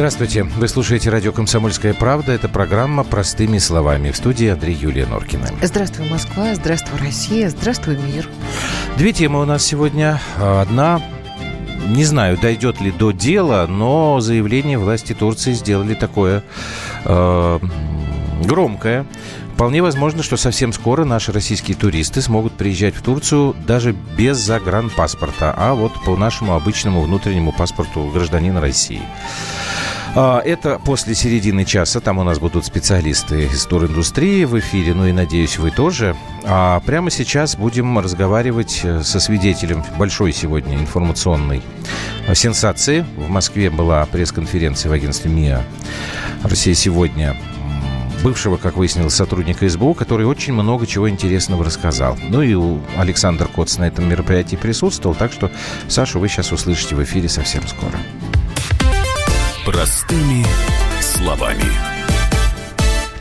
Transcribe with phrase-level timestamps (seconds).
[0.00, 0.44] Здравствуйте.
[0.44, 2.32] Вы слушаете радио «Комсомольская правда».
[2.32, 4.10] Это программа «Простыми словами».
[4.10, 5.50] В студии Андрей Юлия Норкина.
[5.60, 6.54] Здравствуй, Москва.
[6.54, 7.50] Здравствуй, Россия.
[7.50, 8.26] Здравствуй, мир.
[8.96, 10.18] Две темы у нас сегодня.
[10.38, 11.02] Одна
[11.88, 16.44] не знаю, дойдет ли до дела, но заявление власти Турции сделали такое
[17.04, 17.58] э,
[18.46, 19.04] громкое.
[19.52, 25.52] Вполне возможно, что совсем скоро наши российские туристы смогут приезжать в Турцию даже без загранпаспорта,
[25.54, 29.02] а вот по нашему обычному внутреннему паспорту гражданина России.
[30.16, 32.00] А, это после середины часа.
[32.00, 34.94] Там у нас будут специалисты из туриндустрии в эфире.
[34.94, 36.16] Ну и надеюсь, вы тоже.
[36.44, 41.62] А прямо сейчас будем разговаривать э, со свидетелем большой сегодня информационной
[42.34, 43.04] сенсации.
[43.16, 45.62] В Москве была пресс-конференция в агентстве МИА
[46.42, 47.36] «Россия сегодня»
[48.22, 52.18] бывшего, как выяснилось, сотрудника СБУ, который очень много чего интересного рассказал.
[52.28, 52.54] Ну и
[52.98, 55.50] Александр Коц на этом мероприятии присутствовал, так что
[55.88, 57.94] Сашу вы сейчас услышите в эфире совсем скоро.
[59.66, 60.46] Простыми
[61.02, 61.64] словами.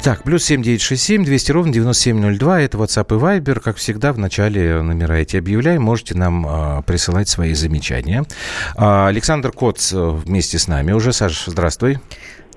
[0.01, 2.61] Так, плюс семь девять шесть семь двести ровно девяносто семь ноль два.
[2.61, 3.59] Это WhatsApp и Viber.
[3.59, 5.81] Как всегда, в начале номера эти объявляем.
[5.81, 8.23] Можете нам а, присылать свои замечания.
[8.77, 11.11] А, Александр Коц э, вместе с нами уже.
[11.11, 11.99] Саш, здравствуй.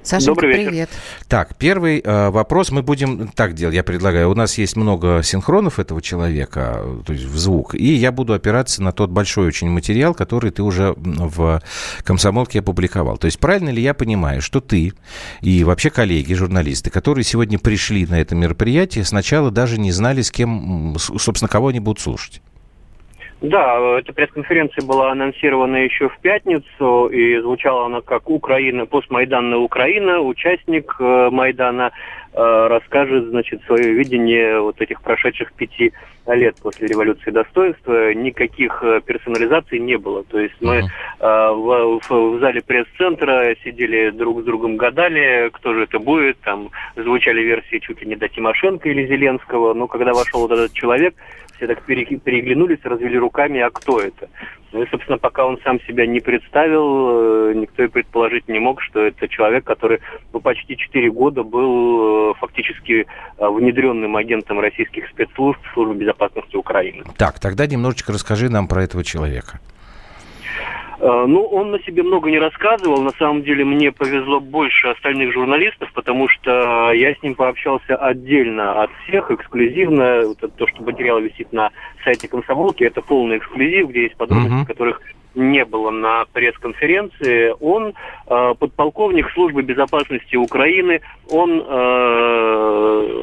[0.02, 0.70] Саша, Добрый вечер.
[0.70, 0.90] привет.
[1.28, 3.74] Так, первый э, вопрос мы будем так делать.
[3.74, 4.30] Я предлагаю.
[4.30, 8.82] У нас есть много синхронов этого человека, то есть в звук, и я буду опираться
[8.82, 11.62] на тот большой очень материал, который ты уже в
[12.02, 13.16] комсомолке опубликовал.
[13.16, 14.92] То есть правильно ли я понимаю, что ты
[15.40, 20.32] и вообще коллеги, журналисты, которые сегодня пришли на это мероприятие, сначала даже не знали, с
[20.32, 22.42] кем, собственно, кого они будут слушать?
[23.42, 30.20] Да, эта пресс-конференция была анонсирована еще в пятницу, и звучала она как Украина, постмайданная Украина,
[30.20, 31.90] участник э, Майдана
[32.34, 35.92] расскажет, значит, свое видение вот этих прошедших пяти
[36.26, 38.14] лет после революции достоинства.
[38.14, 40.22] Никаких э, персонализаций не было.
[40.24, 40.88] То есть мы
[41.20, 41.54] uh-huh.
[41.54, 46.38] в, в, в зале пресс-центра сидели друг с другом, гадали, кто же это будет.
[46.40, 49.74] Там звучали версии чуть ли не до Тимошенко или Зеленского.
[49.74, 51.14] Но когда вошел вот этот человек,
[51.56, 54.28] все так переглянулись, развели руками, а кто это?
[54.72, 58.80] Ну и, собственно, пока он сам себя не представил, э, никто и предположить не мог,
[58.80, 60.00] что это человек, который
[60.32, 67.04] ну, почти 4 года был э, фактически э, внедренным агентом российских спецслужб службы безопасности Украины.
[67.18, 69.60] Так, тогда немножечко расскажи нам про этого человека.
[71.02, 73.02] Э, ну, он на себе много не рассказывал.
[73.02, 78.84] На самом деле мне повезло больше остальных журналистов, потому что я с ним пообщался отдельно
[78.84, 80.22] от всех, эксклюзивно.
[80.28, 81.70] Вот то, что материал висит на
[82.04, 84.66] сайте комсомолки, это полный эксклюзив, где есть подробности, uh-huh.
[84.66, 85.00] которых
[85.34, 87.54] не было на пресс-конференции.
[87.60, 87.94] Он
[88.26, 91.00] э, подполковник службы безопасности Украины.
[91.30, 93.22] Он э,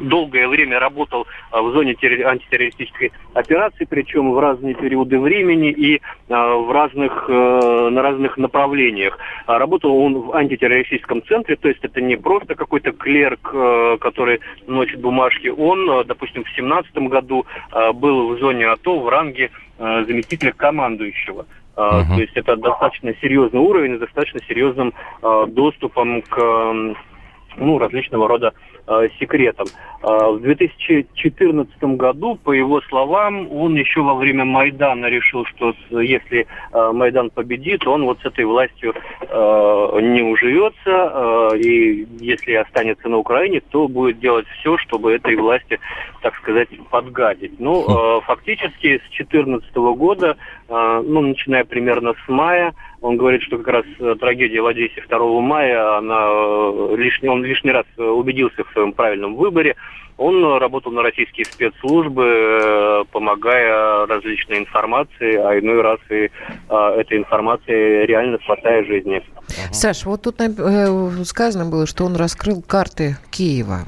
[0.00, 6.00] долгое время работал э, в зоне антитеррористической операции, причем в разные периоды времени и э,
[6.28, 9.18] в разных, э, на разных направлениях.
[9.46, 14.40] А работал он в антитеррористическом центре, то есть это не просто какой-то клерк, э, который
[14.66, 15.48] носит бумажки.
[15.48, 19.50] Он, э, допустим, в 2017 году э, был в зоне АТО в ранге
[20.06, 21.46] заместителя командующего.
[21.76, 22.06] Uh-huh.
[22.14, 24.92] То есть это достаточно серьезный уровень и достаточно серьезным
[25.22, 26.36] э, доступом к
[27.56, 28.52] ну, различного рода
[28.90, 29.66] э, секретам.
[30.02, 36.46] Э, в 2014 году, по его словам, он еще во время Майдана решил, что если
[36.72, 38.94] э, Майдан победит, он вот с этой властью
[39.30, 45.78] не уживется, и если останется на Украине, то будет делать все, чтобы этой власти,
[46.22, 47.60] так сказать, подгадить.
[47.60, 50.36] Ну, фактически с 2014 года,
[50.68, 55.40] ну, начиная примерно с мая, он говорит, что как раз э, трагедия в Одессе 2
[55.40, 59.76] мая, она э, лишний, он лишний раз э, убедился в своем правильном выборе.
[60.18, 66.30] Он работал на российские спецслужбы, помогая различной информации, а иной раз и
[66.68, 69.22] а, этой информации реально спасая жизни.
[69.72, 70.42] Саш, вот тут
[71.26, 73.86] сказано было, что он раскрыл карты Киева.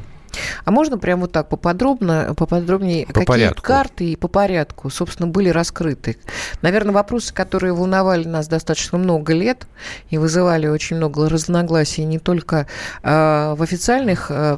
[0.64, 3.62] А можно прямо вот так поподробно, поподробнее, по какие порядку.
[3.62, 6.16] карты и по порядку, собственно, были раскрыты?
[6.62, 9.66] Наверное, вопросы, которые волновали нас достаточно много лет
[10.10, 12.66] и вызывали очень много разногласий не только
[13.02, 14.56] э, в официальных э,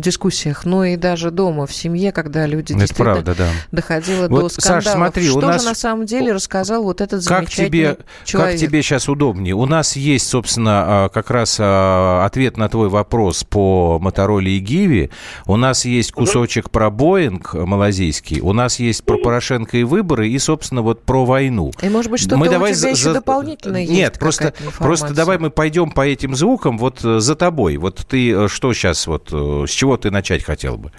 [0.00, 3.48] дискуссиях, но и даже дома, в семье, когда люди Это действительно правда, да.
[3.72, 4.84] доходило вот, до скандалов.
[4.84, 5.62] Саш, смотри, Что у нас...
[5.62, 8.52] же на самом деле рассказал вот этот как замечательный тебе, человек?
[8.52, 9.54] Как тебе сейчас удобнее?
[9.54, 14.58] У нас есть, собственно, а, как раз а, ответ на твой вопрос по Мотороле и
[14.58, 15.10] Ги Киеве.
[15.46, 20.38] У нас есть кусочек про Боинг малазийский, у нас есть про Порошенко и выборы, и,
[20.38, 21.72] собственно, вот про войну.
[21.82, 22.88] И, может быть, что-то мы давай у тебя за...
[22.90, 27.34] еще дополнительно есть Нет, просто, просто давай мы пойдем по этим звукам вот э, за
[27.34, 27.76] тобой.
[27.76, 30.92] Вот ты э, что сейчас, вот э, с чего ты начать хотел бы?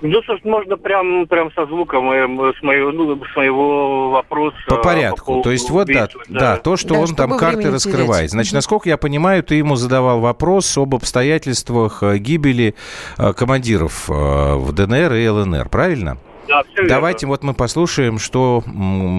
[0.00, 4.56] Ну, собственно, можно прям, прям со звуком э, с моего, ну, с моего вопроса.
[4.68, 5.36] По порядку.
[5.36, 8.30] По то есть вот да, да, да, то, что да, он там карты раскрывает.
[8.30, 12.74] Значит, насколько я понимаю, ты ему задавал вопрос об обстоятельствах э, гибели
[13.18, 16.18] э, командиров в ДНР и ЛНР, правильно?
[16.48, 17.32] Да, все Давайте верно.
[17.32, 18.62] вот мы послушаем, что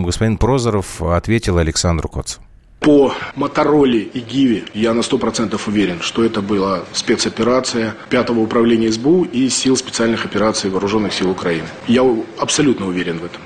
[0.06, 2.42] господин Прозоров ответил Александру Коцу.
[2.80, 9.26] По Мотороле и Гиве я на 100% уверен, что это была спецоперация 5 управления СБУ
[9.26, 11.68] и сил специальных операций Вооруженных сил Украины.
[11.88, 12.04] Я
[12.40, 13.42] абсолютно уверен в этом.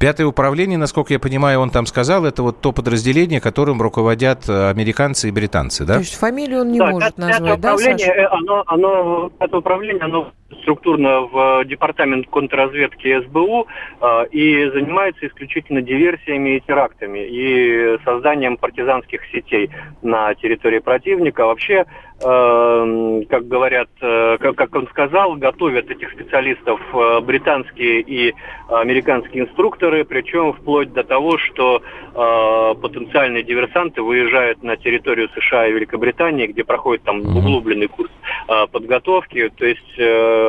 [0.00, 4.70] Пятое управление, насколько я понимаю, он там сказал, это вот то подразделение, которым руководят э,
[4.70, 5.94] американцы и британцы, да?
[5.94, 8.18] То есть фамилию он не да, может назвать, да, управление, Саша?
[8.18, 13.66] Э, оно, оно, это управление, оно структурно в департамент контрразведки СБУ
[14.00, 19.70] э, и занимается исключительно диверсиями и терактами и созданием партизанских сетей
[20.02, 21.46] на территории противника.
[21.46, 21.84] Вообще,
[22.24, 28.34] э, как говорят, э, как, как он сказал, готовят этих специалистов э, британские и
[28.68, 35.72] американские инструкторы, причем вплоть до того, что э, потенциальные диверсанты выезжают на территорию США и
[35.72, 38.10] Великобритании, где проходит там углубленный курс
[38.48, 39.50] э, подготовки.
[39.56, 40.41] То есть э, Э,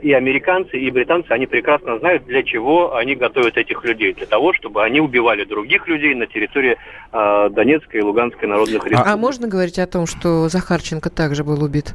[0.00, 4.14] и американцы, и британцы, они прекрасно знают, для чего они готовят этих людей.
[4.14, 6.76] Для того, чтобы они убивали других людей на территории
[7.12, 9.14] э, Донецкой и Луганской народных а республик.
[9.14, 11.94] А можно говорить о том, что Захарченко также был убит?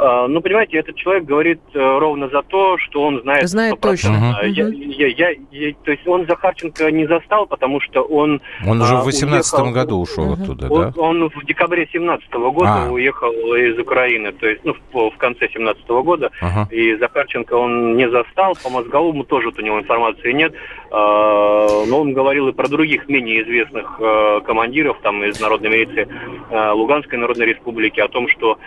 [0.00, 3.48] А, ну, понимаете, этот человек говорит э, ровно за то, что он знает...
[3.48, 4.36] Знает точно.
[4.42, 4.48] Uh-huh.
[4.48, 8.40] Я, я, я, я, то есть он Захарченко не застал, потому что он...
[8.66, 10.42] Он уже в 18 году ушел uh-huh.
[10.42, 11.00] оттуда, он, да?
[11.00, 12.90] Он в декабре 17 года а.
[12.90, 16.30] уехал из Украины, то есть ну, в, в конце 17 года.
[16.40, 16.72] Uh-huh.
[16.72, 20.54] И Захарченко он не застал, по мозговому тоже у него информации нет.
[20.90, 26.08] А, но он говорил и про других менее известных э, командиров там из народной милиции
[26.50, 28.58] э, Луганской Народной Республики, о том, что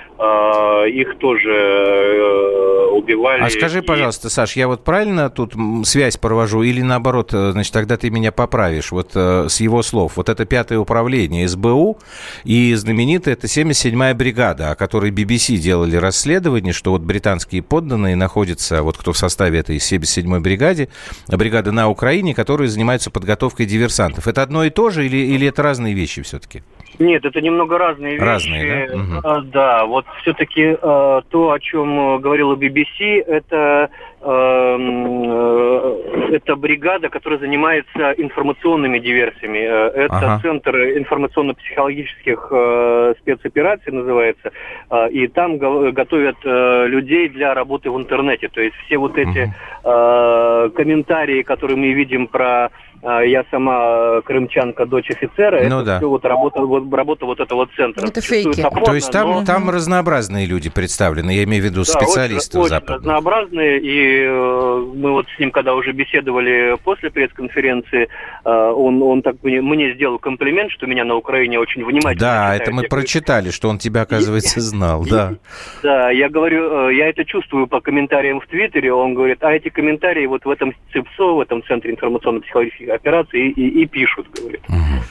[0.87, 3.43] их тоже э, убивали.
[3.43, 5.53] А скажи, пожалуйста, Саш, я вот правильно тут
[5.85, 10.17] связь провожу или наоборот, э, значит, тогда ты меня поправишь, вот э, с его слов.
[10.17, 11.99] Вот это пятое управление СБУ
[12.43, 18.81] и знаменитая это 77-я бригада, о которой BBC делали расследование, что вот британские подданные находятся,
[18.81, 20.89] вот кто в составе этой 77-й бригаде,
[21.27, 24.27] бригады на Украине, которые занимаются подготовкой диверсантов.
[24.27, 26.63] Это одно и то же или, или это разные вещи все-таки?
[27.01, 28.23] Нет, это немного разные вещи.
[28.23, 28.95] Разные, да?
[28.95, 29.41] Угу.
[29.51, 33.89] Да, вот все-таки э, то, о чем говорила BBC, это
[34.21, 39.59] эм, э, это бригада, которая занимается информационными диверсиями.
[39.59, 40.39] Э, это ага.
[40.43, 44.51] центр информационно-психологических э, спецопераций называется,
[44.91, 48.47] э, и там го- готовят э, людей для работы в интернете.
[48.49, 49.51] То есть все вот эти
[49.83, 52.69] э, комментарии, которые мы видим про
[53.03, 55.67] я сама э, крымчанка, дочь офицера.
[55.67, 55.97] Ну, это да.
[55.97, 58.07] все вот работа, вот, работа вот этого центра.
[58.07, 58.61] Это фейки.
[58.61, 59.45] Сапожно, То есть там, но...
[59.45, 64.91] там разнообразные люди представлены, я имею в виду да, специалисты очень, очень разнообразные, и э,
[64.95, 68.07] мы вот с ним, когда уже беседовали после пресс-конференции,
[68.45, 72.43] э, он, он так мне, мне сделал комплимент, что меня на Украине очень внимательно Да,
[72.43, 72.61] читают.
[72.61, 75.33] это мы я прочитали, говорю, что он тебя, оказывается, знал, да.
[75.81, 79.69] Да, я говорю, э, я это чувствую по комментариям в Твиттере, он говорит, а эти
[79.69, 84.61] комментарии вот в этом ЦИПСО, в этом Центре информационно-психологических операции и, и, и пишут, говорит.
[84.67, 85.03] Угу.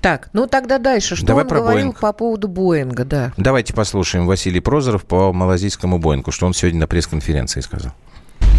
[0.00, 1.16] Так, ну тогда дальше.
[1.16, 2.00] Что Давай он про говорил Боинг.
[2.00, 3.32] по поводу Боинга, да?
[3.36, 7.92] Давайте послушаем Василий Прозоров по малазийскому Боингу, что он сегодня на пресс-конференции сказал.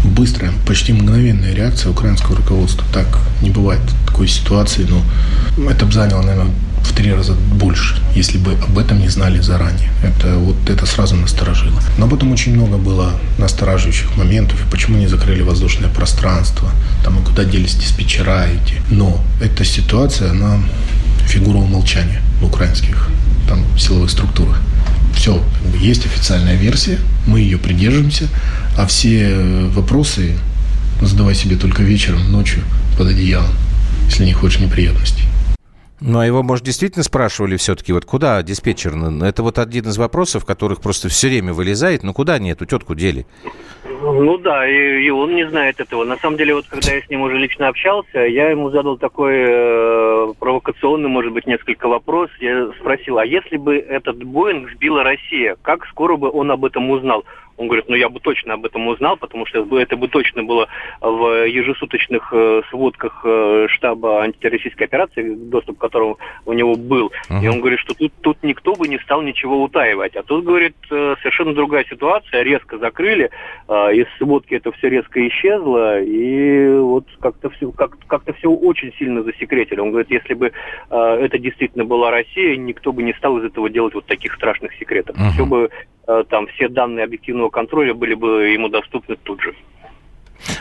[0.04, 2.84] Быстрая, почти мгновенная реакция украинского руководства.
[2.92, 3.06] Так
[3.42, 6.52] не бывает такой ситуации, но это бы заняло, наверное,
[6.82, 9.90] в три раза больше, если бы об этом не знали заранее.
[10.02, 11.80] Это вот это сразу насторожило.
[11.98, 14.60] Но об этом очень много было настораживающих моментов.
[14.66, 16.70] И почему не закрыли воздушное пространство,
[17.04, 18.80] там и куда делись диспетчера эти.
[18.90, 20.58] Но эта ситуация, она
[21.26, 23.08] фигура умолчания в украинских
[23.48, 24.60] там силовых структурах.
[25.20, 25.38] Все,
[25.78, 28.26] есть официальная версия, мы ее придерживаемся,
[28.78, 29.36] а все
[29.74, 30.32] вопросы
[31.02, 32.62] задавай себе только вечером, ночью
[32.96, 33.52] под одеялом,
[34.06, 35.24] если не хочешь неприятностей.
[36.00, 38.94] Ну, а его, может, действительно спрашивали все-таки, вот куда диспетчер?
[39.22, 42.02] Это вот один из вопросов, которых просто все время вылезает.
[42.02, 42.62] Ну, куда нет?
[42.62, 43.26] У тетку дели.
[44.02, 46.04] Ну да, и, и он не знает этого.
[46.04, 49.34] На самом деле, вот когда я с ним уже лично общался, я ему задал такой
[49.36, 52.30] э, провокационный, может быть, несколько вопрос.
[52.40, 56.90] Я спросил, а если бы этот Боинг сбила Россия, как скоро бы он об этом
[56.90, 57.24] узнал?
[57.60, 60.68] Он говорит, ну я бы точно об этом узнал, потому что это бы точно было
[61.02, 67.12] в ежесуточных э, сводках э, штаба антитеррористической операции, доступ к которому у него был.
[67.28, 67.44] Uh-huh.
[67.44, 70.16] И он говорит, что тут, тут никто бы не стал ничего утаивать.
[70.16, 73.30] А тут, говорит, э, совершенно другая ситуация, резко закрыли,
[73.68, 79.22] из сводки это все резко исчезло, и вот как-то все, как, как-то все очень сильно
[79.22, 79.80] засекретили.
[79.80, 80.52] Он говорит, если бы
[80.88, 85.16] это действительно была Россия, никто бы не стал из этого делать вот таких страшных секретов.
[85.16, 85.30] Uh-huh.
[85.34, 85.70] Все бы
[86.04, 89.54] там все данные объективного контроля были бы ему доступны тут же.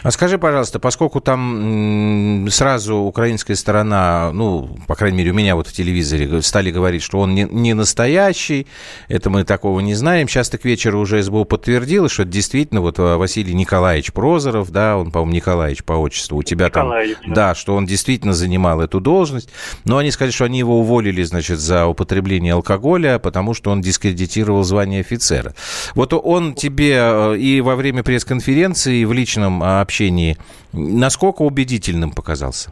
[0.03, 5.67] А скажи, пожалуйста, поскольку там сразу украинская сторона, ну, по крайней мере, у меня вот
[5.67, 8.67] в телевизоре стали говорить, что он не, не настоящий,
[9.07, 10.27] это мы такого не знаем.
[10.27, 14.71] Сейчас так к вечеру уже СБУ подтвердило, что это действительно вот а, Василий Николаевич Прозоров,
[14.71, 17.33] да, он, по-моему, Николаевич по отчеству, у тебя Николаевич, там...
[17.33, 17.49] Да.
[17.49, 19.49] да, что он действительно занимал эту должность.
[19.85, 24.63] Но они сказали, что они его уволили, значит, за употребление алкоголя, потому что он дискредитировал
[24.63, 25.55] звание офицера.
[25.95, 30.37] Вот он тебе э, и во время пресс-конференции, и в личном общении,
[30.71, 32.71] насколько убедительным показался?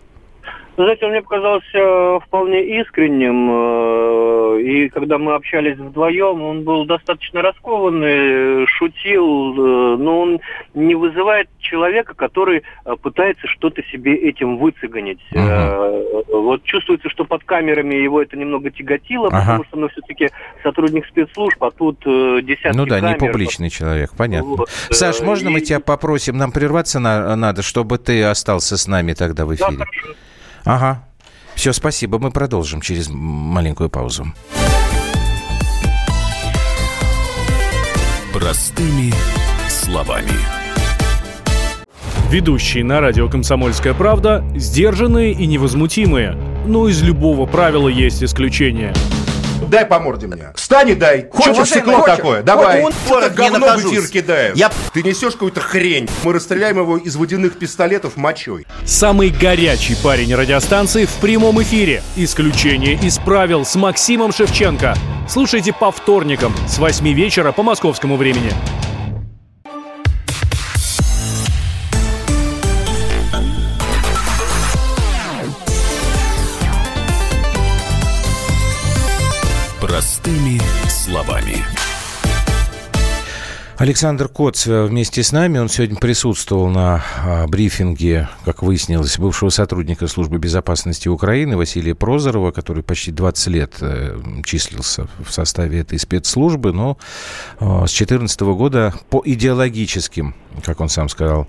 [0.77, 3.49] Знаете, он мне показался вполне искренним.
[3.49, 10.39] Э, и когда мы общались вдвоем, он был достаточно раскованный, шутил, э, но он
[10.75, 15.19] не вызывает человека, который э, пытается что-то себе этим выцеганить.
[15.33, 15.99] Ага.
[16.31, 19.39] Вот чувствуется, что под камерами его это немного тяготило, ага.
[19.39, 20.29] потому что он все-таки
[20.61, 23.19] сотрудник спецслужб, а тут десятки Ну да, камер.
[23.19, 24.57] не публичный человек, понятно.
[24.57, 24.69] Вот.
[24.69, 25.53] Саш, можно и...
[25.53, 29.77] мы тебя попросим, нам прерваться на, надо, чтобы ты остался с нами тогда в эфире?
[29.79, 30.26] Да, хорошо.
[30.63, 31.03] Ага.
[31.55, 32.19] Все, спасибо.
[32.19, 34.27] Мы продолжим через маленькую паузу.
[38.33, 39.11] Простыми
[39.69, 40.31] словами.
[42.29, 46.37] Ведущие на радио «Комсомольская правда» сдержанные и невозмутимые.
[46.65, 48.93] Но из любого правила есть исключение–
[49.67, 50.51] Дай по морде мне.
[50.55, 51.27] Встань и дай.
[51.31, 52.41] Хочешь стекло хочешь, такое?
[52.41, 52.83] Давай.
[52.83, 52.93] Он
[53.35, 54.55] говно в эфир кидает.
[54.55, 54.71] Я...
[54.93, 56.09] Ты несешь какую-то хрень.
[56.23, 58.65] Мы расстреляем его из водяных пистолетов мочой.
[58.85, 62.01] Самый горячий парень радиостанции в прямом эфире.
[62.15, 64.95] Исключение из правил с Максимом Шевченко.
[65.27, 68.53] Слушайте по вторникам с 8 вечера по московскому времени.
[83.77, 85.59] Александр Коц вместе с нами.
[85.59, 92.49] Он сегодня присутствовал на а, брифинге, как выяснилось, бывшего сотрудника службы безопасности Украины Василия Прозорова,
[92.49, 96.97] который почти 20 лет э, числился в составе этой спецслужбы, но
[97.59, 100.33] э, с 2014 года по идеологическим,
[100.65, 101.47] как он сам сказал,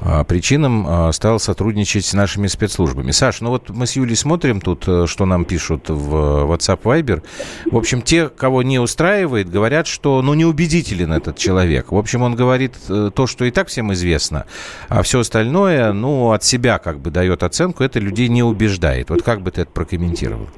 [0.00, 3.10] э, причинам э, стал сотрудничать с нашими спецслужбами.
[3.10, 6.14] Саш, ну вот мы с Юлей смотрим тут, э, что нам пишут в
[6.52, 7.24] WhatsApp Viber.
[7.66, 11.92] В общем, те, кого не устраивает, говорят, что ну неубедителен этот человек человек.
[11.92, 14.44] В общем, он говорит э, то, что и так всем известно,
[14.88, 19.10] а все остальное, ну, от себя как бы дает оценку, это людей не убеждает.
[19.10, 20.48] Вот как бы ты это прокомментировал?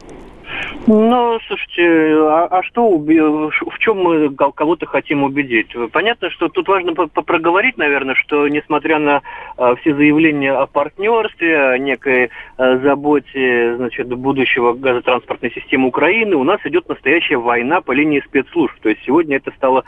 [0.89, 1.83] Ну, слушайте,
[2.29, 5.75] а, а что, в чем мы кого-то хотим убедить?
[5.91, 9.23] Понятно, что тут важно проговорить, наверное, что несмотря на
[9.57, 16.45] а, все заявления о партнерстве, о некой а, заботе, значит, будущего газотранспортной системы Украины, у
[16.45, 18.79] нас идет настоящая война по линии спецслужб.
[18.81, 19.85] То есть сегодня это стало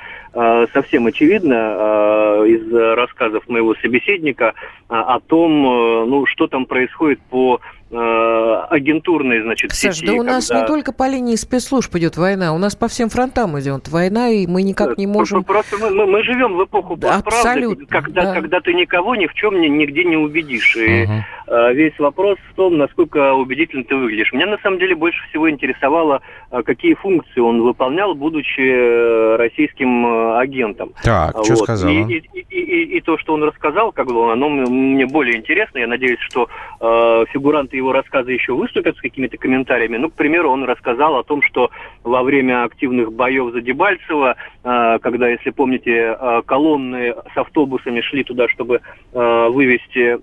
[0.73, 4.55] совсем очевидно из рассказов моего собеседника
[4.88, 5.62] о том,
[6.09, 10.07] ну, что там происходит по агентурные, значит, Саш, сети.
[10.07, 10.62] да у нас когда...
[10.62, 14.47] не только по линии спецслужб идет война, у нас по всем фронтам идет война, и
[14.47, 15.42] мы никак не можем...
[15.45, 18.35] Просто мы, мы, мы живем в эпоху да, правды, когда, да.
[18.35, 20.76] когда ты никого ни в чем ни, нигде не убедишь.
[20.76, 21.12] И угу.
[21.47, 24.33] э, весь вопрос в том, насколько убедительно ты выглядишь.
[24.33, 30.07] Меня на самом деле больше всего интересовало, э, какие функции он выполнял, будучи э, российским
[30.07, 30.92] э, агентом.
[31.02, 31.47] Так, вот.
[31.47, 31.90] что сказал?
[31.90, 35.78] И, и, и, и, и то, что он рассказал, как бы, оно мне более интересно.
[35.78, 36.49] Я надеюсь, что
[36.80, 39.97] э, фигуранты его рассказы еще выступят с какими-то комментариями.
[39.97, 41.71] Ну, к примеру, он рассказал о том, что
[42.05, 48.25] во время активных боев за Дебальцево, э, когда, если помните, э, колонны с автобусами шли
[48.25, 48.81] туда, чтобы
[49.13, 50.19] э, вывести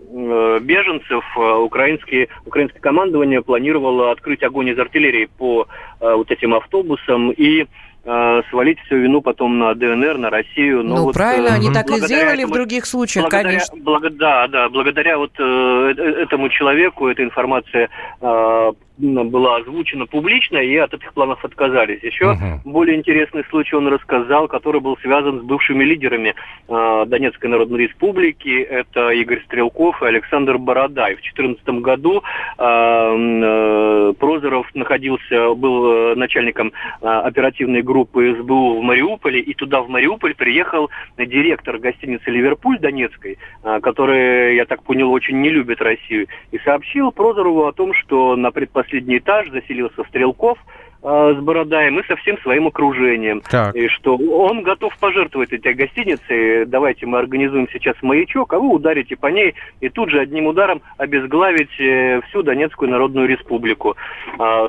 [0.62, 5.68] беженцев, украинские, украинское командование планировало открыть огонь из артиллерии по
[6.00, 7.66] вот этим автобусам и
[8.06, 10.84] э, свалить всю вину потом на ДНР, на Россию.
[10.84, 13.78] Но ну, вот, правильно, э, они так и сделали этому, в других случаях, благодаря, конечно.
[13.78, 17.90] Благо, да, да, благодаря вот э, э этому человеку эта информация
[18.22, 22.02] э, была озвучена публично, и от этих планов отказались.
[22.02, 22.60] Еще uh-huh.
[22.64, 26.34] более интересный случай он рассказал, который был связан с бывшими лидерами
[26.68, 28.62] э, Донецкой Народной Республики.
[28.62, 31.16] Это Игорь Стрелков и Александр Бородай.
[31.16, 32.24] В 2014 году
[32.58, 36.72] э, э, Прозоров находился, был э, начальником
[37.02, 43.38] э, оперативной группы СБУ в Мариуполе, и туда в Мариуполь приехал директор гостиницы «Ливерпуль» Донецкой,
[43.64, 48.36] э, который, я так понял, очень не любит Россию, и сообщил Прозорову о том, что
[48.36, 50.58] на предпоследнем последний этаж заселился Стрелков,
[51.02, 53.42] с Бородаем и со всем своим окружением.
[53.52, 53.76] Так.
[53.76, 56.66] И что он готов пожертвовать этой гостиницей.
[56.66, 60.82] Давайте мы организуем сейчас маячок, а вы ударите по ней и тут же одним ударом
[60.98, 63.96] обезглавить всю Донецкую Народную Республику.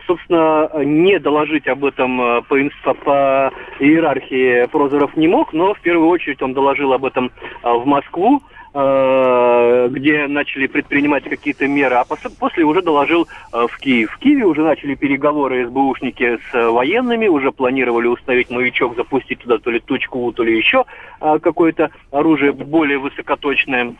[0.06, 6.42] Собственно, не доложить об этом по, по иерархии Прозоров не мог, но в первую очередь
[6.42, 7.30] он доложил об этом
[7.62, 8.42] в Москву.
[8.78, 14.12] Э, где начали предпринимать какие-то меры, а после уже доложил э, в Киев.
[14.12, 19.70] В Киеве уже начали переговоры СБУшники с военными, уже планировали установить маячок, запустить туда то
[19.70, 20.84] ли точку, то ли еще
[21.22, 23.94] э, какое-то оружие более высокоточное.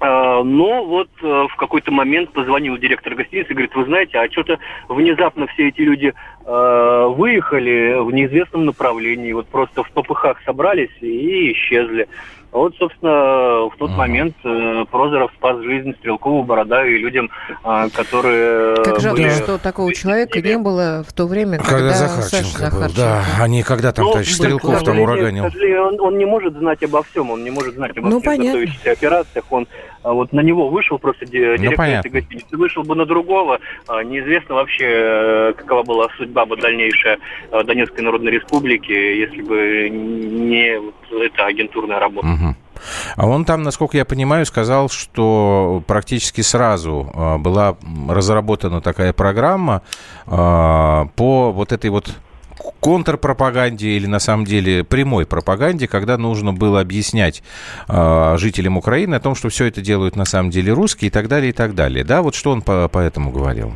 [0.00, 5.46] Но вот в какой-то момент позвонил директор гостиницы и говорит, вы знаете, а что-то внезапно
[5.46, 6.12] все эти люди
[6.44, 12.08] выехали в неизвестном направлении, вот просто в попыхах собрались и исчезли.
[12.54, 17.28] Вот, собственно, в тот момент э, Прозоров спас жизнь Стрелкову, Борода и людям,
[17.64, 18.76] э, которые...
[18.76, 19.30] Как жалко, были...
[19.30, 22.70] что такого человека не было в то время, когда, когда Захарченко, Саша был.
[22.70, 23.00] Захарченко.
[23.00, 25.46] Да, они когда там, ну, товарищ Стрелков там ураганил.
[25.46, 28.60] Он, он не может знать обо всем, он не может знать обо ну, всех понятно.
[28.60, 29.44] готовящихся операциях.
[29.50, 33.58] Он а вот на него вышел просто директор ну, этой гостиницы, вышел бы на другого,
[33.88, 37.18] а, неизвестно вообще, э, какова была судьба бы дальнейшая
[37.50, 42.28] э, Донецкой Народной Республики, если бы не вот эта агентурная работа.
[42.28, 42.54] Угу.
[43.16, 47.76] А он там, насколько я понимаю, сказал, что практически сразу а, была
[48.08, 49.82] разработана такая программа
[50.26, 52.14] по вот этой вот
[52.80, 57.42] контрпропаганде или на самом деле прямой пропаганде, когда нужно было объяснять
[57.88, 61.28] э, жителям Украины о том, что все это делают на самом деле русские и так
[61.28, 62.04] далее, и так далее.
[62.04, 63.72] Да, вот что он по, по этому говорил?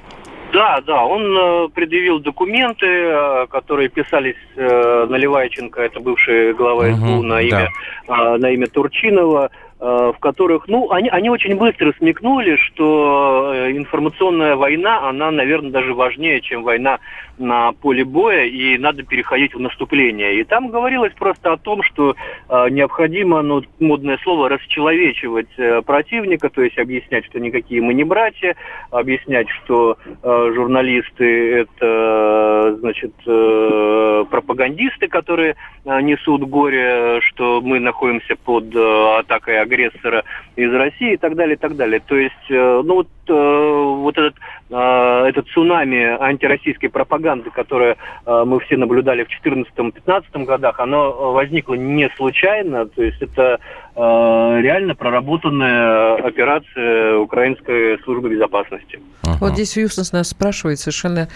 [0.52, 7.18] Да, да, он э, предъявил документы, э, которые писались э, Наливайченко, это бывший глава СБУ,
[7.18, 7.68] угу, на имя,
[8.06, 8.38] да.
[8.38, 15.30] на имя Турчинова, в которых, ну, они, они очень быстро смекнули, что информационная война, она,
[15.30, 16.98] наверное, даже важнее, чем война
[17.38, 20.40] на поле боя, и надо переходить в наступление.
[20.40, 22.14] И там говорилось просто о том, что
[22.48, 28.04] э, необходимо, ну, модное слово, расчеловечивать э, противника, то есть объяснять, что никакие мы не
[28.04, 28.56] братья,
[28.90, 38.36] объяснять, что э, журналисты это, значит, э, пропагандисты, которые э, несут горе, что мы находимся
[38.36, 40.24] под э, атакой агрессора
[40.56, 42.00] из России и так далее, и так далее.
[42.06, 44.34] То есть, э, ну вот, э, вот этот,
[44.70, 52.08] э, этот цунами антироссийской пропаганды, которое мы все наблюдали в 2014-2015 годах, оно возникло не
[52.16, 53.60] случайно, то есть это
[53.98, 59.00] реально проработанная операция Украинской службы безопасности.
[59.22, 59.38] Ага.
[59.40, 61.28] Вот здесь Юстас нас спрашивает совершенно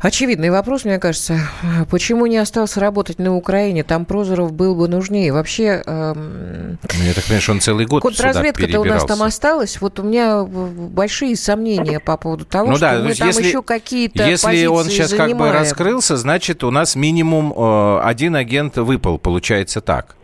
[0.00, 1.40] Очевидный вопрос, мне кажется.
[1.90, 3.82] Почему не остался работать на Украине?
[3.82, 5.32] Там Прозоров был бы нужнее.
[5.32, 5.82] Вообще...
[5.86, 6.78] Эм...
[6.82, 9.80] Ну, я так понимаю, что он целый год Контрразведка-то у нас там осталась.
[9.80, 13.62] Вот у меня большие сомнения по поводу того, ну, что да, мы там если, еще
[13.62, 15.36] какие-то Если он сейчас занимаем.
[15.36, 20.14] как бы раскрылся, значит, у нас минимум э, один агент выпал, получается так.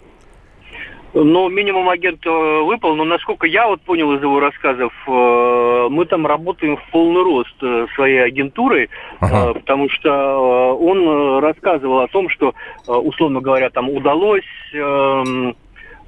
[1.14, 6.06] Ну, минимум агент э, выпал, но насколько я вот понял из его рассказов, э, мы
[6.06, 9.54] там работаем в полный рост э, своей агентурой, ага.
[9.54, 12.52] потому что он рассказывал о том, что,
[12.88, 15.54] условно говоря, там удалось эм,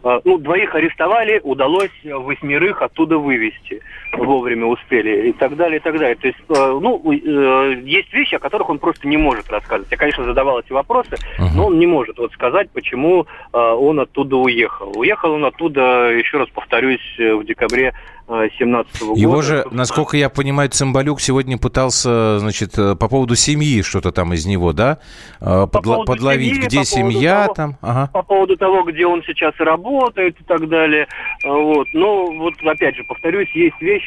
[0.03, 3.81] ну, двоих арестовали, удалось восьмерых оттуда вывести.
[4.16, 6.16] Вовремя успели и так далее, и так далее.
[6.16, 9.90] То есть, э, ну, э, есть вещи, о которых он просто не может рассказывать.
[9.90, 11.48] Я, конечно, задавал эти вопросы, uh-huh.
[11.55, 14.92] но он не может вот сказать, почему э, он оттуда уехал.
[14.96, 17.92] Уехал он оттуда, еще раз повторюсь, в декабре
[18.29, 19.20] 2017 года.
[19.20, 24.46] Его же, насколько я понимаю, Цымбалюк сегодня пытался, значит, по поводу семьи что-то там из
[24.46, 24.98] него, да,
[25.38, 27.76] по Подла- подловить, семьи, где по семья того, там.
[27.83, 28.11] Ага.
[28.12, 31.07] По поводу того, где он сейчас работает и так далее.
[31.44, 31.87] Вот.
[31.92, 34.06] Но вот, опять же, повторюсь, есть вещи,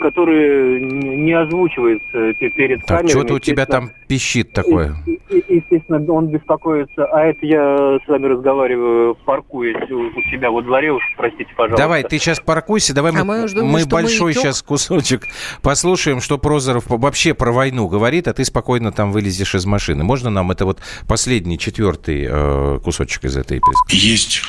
[0.00, 3.10] которые не озвучиваются перед так, камерами.
[3.10, 4.96] Что-то у тебя там пищит такое.
[5.28, 7.06] Естественно, он беспокоится.
[7.06, 11.82] А это я с вами разговариваю, паркуясь у себя во дворе, уж простите, пожалуйста.
[11.82, 15.26] Давай, ты сейчас паркуйся, давай а мы ждем, мы большой мы сейчас кусочек
[15.62, 20.04] послушаем, что Прозоров вообще про войну говорит, а ты спокойно там вылезешь из машины.
[20.04, 23.88] Можно нам это вот последний, четвертый э, кусочек из этой эпизоды?
[23.88, 24.42] Есть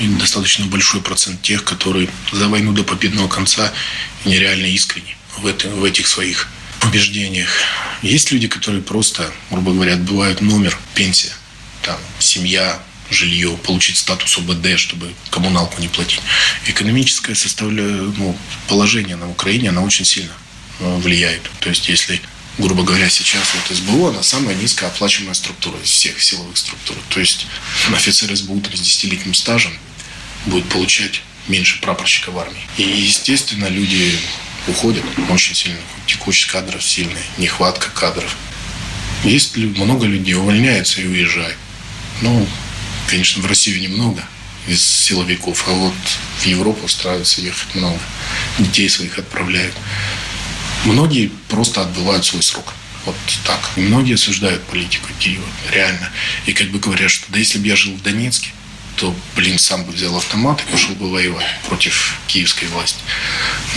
[0.00, 3.72] и достаточно большой процент тех, которые за войну до победного конца
[4.24, 6.48] нереально искренни в, это, в этих своих
[6.84, 7.48] убеждениях.
[8.02, 11.32] Есть люди, которые просто, грубо говоря, отбывают номер, пенсия,
[11.82, 16.20] там, семья, жилье, получить статус ОБД, чтобы коммуналку не платить.
[16.66, 17.84] Экономическое составля...
[17.84, 18.36] ну,
[18.68, 20.32] положение на Украине, оно очень сильно
[20.80, 21.42] э, влияет.
[21.60, 22.20] То есть, если
[22.58, 26.96] грубо говоря, сейчас вот СБУ, она самая низкооплачиваемая структура из всех силовых структур.
[27.08, 27.46] То есть
[27.94, 29.72] офицер СБУ 30-летним стажем
[30.46, 32.62] будет получать меньше прапорщика в армии.
[32.76, 34.18] И, естественно, люди
[34.66, 35.78] уходят очень сильно.
[36.06, 38.36] Текучесть кадров сильная, нехватка кадров.
[39.24, 41.56] Есть много людей, увольняются и уезжают.
[42.22, 42.46] Ну,
[43.06, 44.24] конечно, в Россию немного
[44.66, 45.94] из силовиков, а вот
[46.38, 48.00] в Европу стараются ехать много.
[48.58, 49.74] Детей своих отправляют.
[50.84, 52.72] Многие просто отбывают свой срок.
[53.04, 53.70] Вот так.
[53.76, 56.10] И многие осуждают политику Киева, реально.
[56.46, 58.50] И как бы говорят, что да если бы я жил в Донецке,
[58.96, 62.98] то, блин, сам бы взял автомат и пошел бы воевать против киевской власти.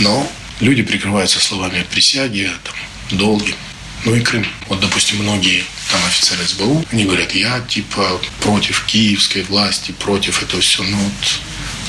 [0.00, 3.54] Но люди прикрываются словами присяги, там, долги.
[4.04, 4.46] Ну и Крым.
[4.68, 10.60] Вот, допустим, многие там офицеры СБУ, они говорят, я типа против киевской власти, против этого
[10.60, 10.82] все.
[10.82, 11.40] Но вот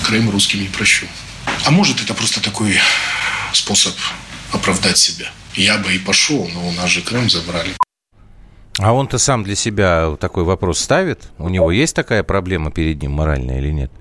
[0.04, 1.06] Крым русским не прощу.
[1.66, 2.80] А может, это просто такой
[3.54, 3.96] способ
[4.52, 5.28] оправдать себя.
[5.54, 7.72] Я бы и пошел, но у нас же Крым забрали.
[8.80, 11.30] А он-то сам для себя такой вопрос ставит?
[11.40, 13.92] У него есть такая проблема перед ним моральная или нет?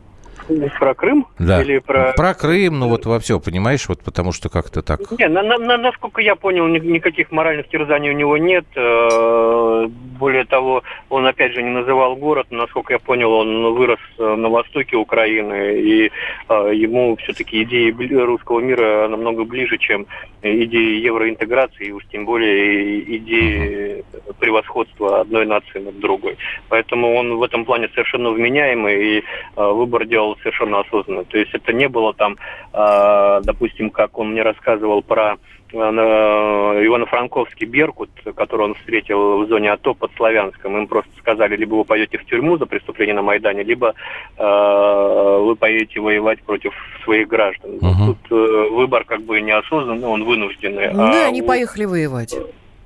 [0.79, 1.27] Про Крым?
[1.39, 1.63] Да.
[1.63, 2.13] Или про...
[2.17, 5.01] про Крым, ну вот во все, понимаешь, вот потому что как-то так...
[5.19, 8.65] Не, на, на, насколько я понял, никаких моральных терзаний у него нет.
[8.77, 9.87] Э,
[10.19, 14.35] более того, он опять же не называл город, но, насколько я понял, он вырос э,
[14.35, 16.11] на востоке Украины, и
[16.49, 20.07] э, ему все-таки идеи русского мира намного ближе, чем
[20.43, 24.05] идеи евроинтеграции, и уж тем более идеи
[24.39, 26.37] превосходства одной нации над другой.
[26.69, 29.25] Поэтому он в этом плане совершенно вменяемый, и
[29.57, 31.25] выбор делал совершенно осознанно.
[31.25, 32.37] То есть это не было там,
[32.73, 35.37] э, допустим, как он мне рассказывал про
[35.73, 40.77] э, Ивано-Франковский Беркут, который он встретил в зоне АТО под Славянском.
[40.77, 43.95] Им просто сказали, либо вы пойдете в тюрьму за преступление на Майдане, либо
[44.37, 46.73] э, вы поедете воевать против
[47.05, 47.77] своих граждан.
[47.77, 48.07] Угу.
[48.07, 50.93] Тут э, выбор как бы неосознанный, он вынужденный.
[50.93, 51.47] Ну, а они у...
[51.47, 52.35] поехали воевать.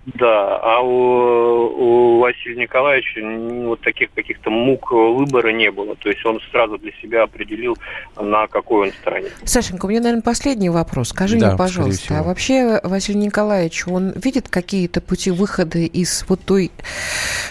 [0.06, 3.20] Да, а у, у Василия Николаевича
[3.66, 5.94] вот таких каких-то мук выбора не было.
[5.96, 7.76] То есть он сразу для себя определил,
[8.18, 9.28] на какой он стороне.
[9.44, 11.10] Сашенька, у меня, наверное, последний вопрос.
[11.10, 16.40] Скажи да, мне, пожалуйста, а вообще Василий Николаевич, он видит какие-то пути выхода из вот
[16.40, 16.70] той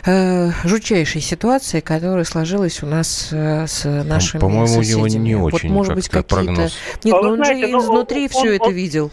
[0.08, 5.02] э, жутчайшей ситуации, которая сложилась у нас э, с нашими По-моему, соседями?
[5.02, 6.36] у него не очень вот, может быть, какие-то...
[6.36, 6.78] Прогноз.
[7.04, 9.12] Нет, а но он знаете, же ну, изнутри он, все он, это он, видел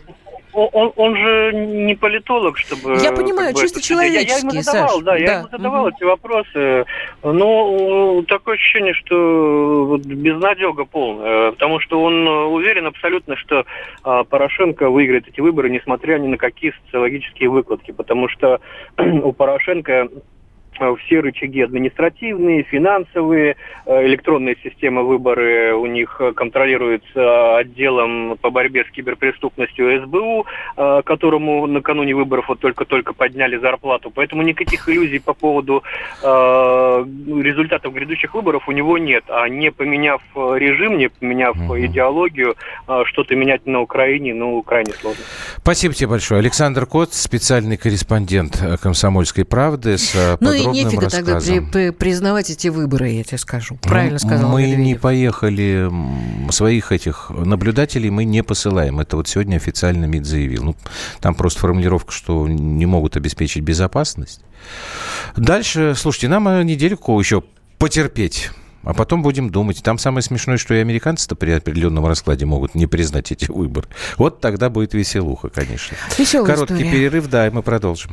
[0.56, 2.96] он, он же не политолог, чтобы...
[3.02, 5.86] Я понимаю, как бы, чисто человеческий, я, я ему задавал, Саш, да, я ему задавал
[5.86, 5.94] угу.
[5.94, 6.84] эти вопросы,
[7.22, 13.64] но такое ощущение, что вот безнадега полная, потому что он уверен абсолютно, что
[14.02, 18.60] а, Порошенко выиграет эти выборы, несмотря ни на какие социологические выкладки, потому что
[18.98, 20.08] у Порошенко
[20.96, 28.90] все рычаги административные, финансовые, э, электронные системы выборы у них контролируются отделом по борьбе с
[28.90, 34.10] киберпреступностью СБУ, э, которому накануне выборов вот только-только подняли зарплату.
[34.14, 35.82] Поэтому никаких иллюзий по поводу
[36.22, 39.24] результатов грядущих выборов у него нет.
[39.28, 41.78] А не поменяв режим, не поменяв угу.
[41.78, 42.56] идеологию,
[43.04, 45.22] что-то менять на Украине, ну, крайне сложно.
[45.58, 46.40] Спасибо тебе большое.
[46.40, 51.26] Александр Кот, специальный корреспондент «Комсомольской правды» с ну, и нефига рассказом.
[51.26, 53.76] тогда при, признавать эти выборы, я тебе скажу.
[53.82, 54.84] Правильно сказал Мы Медведев.
[54.84, 55.90] не поехали,
[56.50, 59.00] своих этих наблюдателей мы не посылаем.
[59.00, 60.64] Это вот сегодня официально МИД заявил.
[60.64, 60.76] Ну,
[61.20, 64.40] там просто формулировка, что не могут обеспечить безопасность.
[65.36, 67.42] Дальше, слушайте, нам недельку еще
[67.78, 68.50] потерпеть.
[68.86, 69.82] А потом будем думать.
[69.82, 73.88] Там самое смешное, что и американцы-то при определенном раскладе могут не признать эти выборы.
[74.16, 75.96] Вот тогда будет веселуха, конечно.
[76.16, 76.92] Веселая Короткий история.
[76.92, 78.12] перерыв, да, и мы продолжим.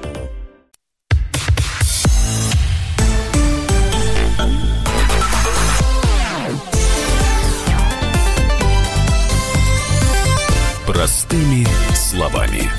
[11.31, 11.65] Простыми
[11.95, 12.69] словами.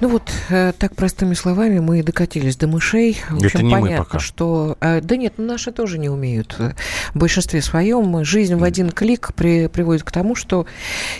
[0.00, 3.16] Ну вот, э, так простыми словами мы докатились до мышей.
[3.30, 4.18] В общем, Это не понятно, мы пока.
[4.18, 4.76] что...
[4.80, 6.58] Э, да нет, ну, наши тоже не умеют.
[6.58, 6.74] В
[7.14, 10.66] большинстве своем жизнь в один клик при, приводит к тому, что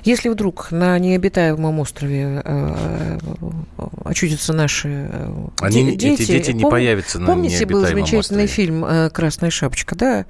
[0.03, 3.19] если вдруг на необитаемом острове э,
[4.05, 6.23] очутятся наши э, Они, дети...
[6.23, 8.47] Эти дети не пом- появятся на Помните, был замечательный острове?
[8.49, 10.27] фильм э, «Красная шапочка», да?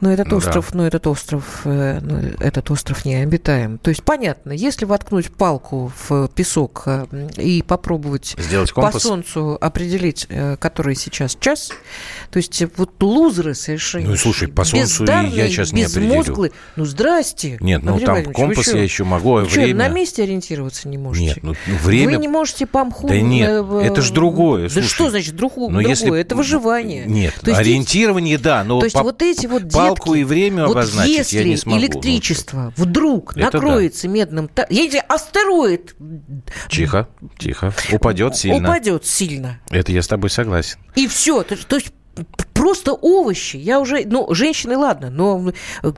[0.00, 0.78] Но этот ну, остров, да.
[0.78, 3.78] но этот остров, э, ну, этот остров не обитаем.
[3.78, 8.94] То есть понятно, если воткнуть палку в песок э, и попробовать Сделать компас.
[8.94, 11.70] по солнцу определить, э, который сейчас час,
[12.30, 14.10] то есть вот лузеры совершенно.
[14.10, 16.50] Ну слушай, по солнцу я сейчас не определю.
[16.76, 17.58] Ну здрасте.
[17.60, 19.74] Нет, ну там компас я еще могу, а время.
[19.74, 21.26] на месте ориентироваться не можете?
[21.26, 22.16] Нет, ну, ну время.
[22.16, 23.06] Вы не можете по мху.
[23.06, 24.70] Да нет, это же другое.
[24.70, 25.68] Да что значит другое?
[25.68, 26.22] Ну, другое?
[26.22, 27.04] Это выживание.
[27.04, 29.64] Нет, ориентирование, да, но то есть вот эти вот
[29.96, 31.80] палку и время вот обозначить если я не смогу.
[31.80, 34.12] электричество ну, вдруг это накроется да.
[34.12, 34.50] медным...
[34.68, 35.94] Я не знаю, астероид...
[36.68, 37.72] Тихо, тихо.
[37.92, 38.68] Упадет сильно.
[38.68, 39.60] Упадет сильно.
[39.70, 40.78] Это я с тобой согласен.
[40.94, 41.42] И все.
[41.42, 41.92] То, то есть
[42.54, 43.56] просто овощи.
[43.56, 45.52] Я уже, ну, женщины, ладно, но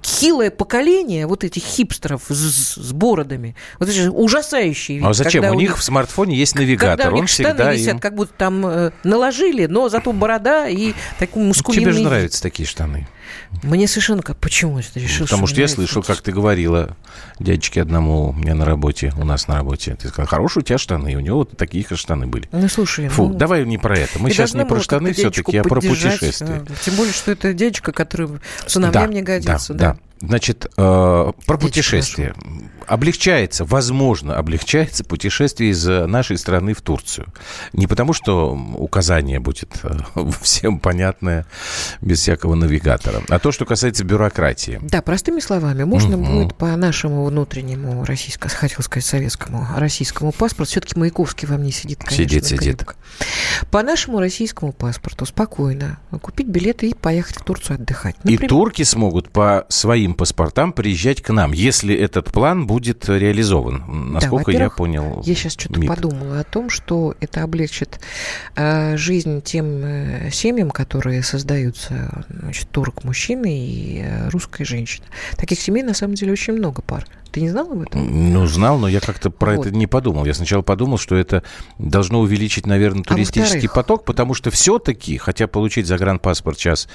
[0.04, 5.04] хилое поколение вот этих хипстеров с, с бородами, вот эти ужасающие.
[5.04, 5.44] А зачем?
[5.44, 7.98] У, у них в смартфоне есть навигатор, когда у них он штаны всегда висят, им...
[7.98, 11.84] как будто там э, наложили, но зато борода и такой мускулинный...
[11.84, 13.08] Тебе же нравятся такие штаны.
[13.62, 14.36] Мне совершенно как...
[14.38, 16.96] Почему ты решил, Потому что, что я слышал, как ты говорила
[17.38, 19.96] дядечке одному у меня на работе, у нас на работе.
[20.00, 21.12] Ты сказал, хорошие у тебя штаны.
[21.12, 22.48] И у него вот такие же штаны были.
[22.52, 23.08] Ну, слушай.
[23.08, 24.18] Фу, ну, давай не про это.
[24.18, 26.64] Мы сейчас не про штаны все-таки, а про путешествия.
[26.84, 28.28] Тем более, что это дядечка, который
[28.66, 29.74] сыновьям да, не годится.
[29.74, 29.98] Да, да.
[30.22, 32.34] Значит, э, про путешествие.
[32.86, 37.26] Облегчается, возможно, облегчается путешествие из нашей страны в Турцию.
[37.72, 39.90] Не потому, что указание будет э,
[40.42, 41.46] всем понятное,
[42.00, 44.78] без всякого навигатора, а то, что касается бюрократии.
[44.82, 46.26] Да, простыми словами, можно угу.
[46.26, 51.98] будет по нашему внутреннему российскому, хотел сказать советскому, российскому паспорту, все-таки Маяковский вам не сидит,
[51.98, 52.24] конечно.
[52.24, 52.84] Сидит, сидит.
[53.70, 58.16] По нашему российскому паспорту спокойно купить билеты и поехать в Турцию отдыхать.
[58.18, 58.44] Например.
[58.44, 64.12] И турки смогут по своим этим паспортам приезжать к нам, если этот план будет реализован,
[64.12, 65.22] насколько да, я понял.
[65.24, 68.00] Я сейчас что-то подумала о том, что это облегчит
[68.56, 75.06] э, жизнь тем э, семьям, которые создаются, значит, турок мужчины и э, русская женщина.
[75.36, 77.06] Таких семей на самом деле очень много пар.
[77.30, 78.32] Ты не знал об этом?
[78.32, 79.66] Ну, знал, но я как-то про вот.
[79.66, 80.26] это не подумал.
[80.26, 81.42] Я сначала подумал, что это
[81.78, 86.88] должно увеличить, наверное, а туристический а поток, потому что все-таки, хотя получить загранпаспорт сейчас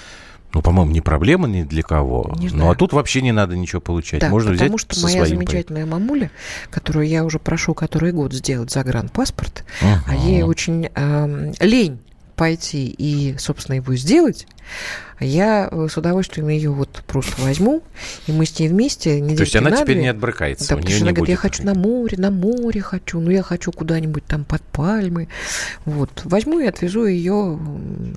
[0.57, 2.35] ну, по-моему, не проблема ни для кого.
[2.39, 4.21] Не ну, а тут вообще не надо ничего получать.
[4.21, 5.91] Да, Можно потому взять что моя замечательная по...
[5.91, 6.31] мамуля,
[6.71, 9.99] которую я уже прошу который год сделать загранпаспорт, uh-huh.
[10.07, 11.99] а ей очень э, лень
[12.35, 14.47] пойти и, собственно, его сделать,
[15.19, 17.81] я э, с удовольствием ее вот просто возьму,
[18.27, 20.69] и мы с ней вместе То есть она теперь не отбрыкается?
[20.69, 23.71] Да, потому что она говорит, я хочу на море, на море хочу, ну я хочу
[23.71, 25.27] куда-нибудь там под пальмы.
[25.85, 26.21] Вот.
[26.23, 27.59] Возьму и отвезу ее,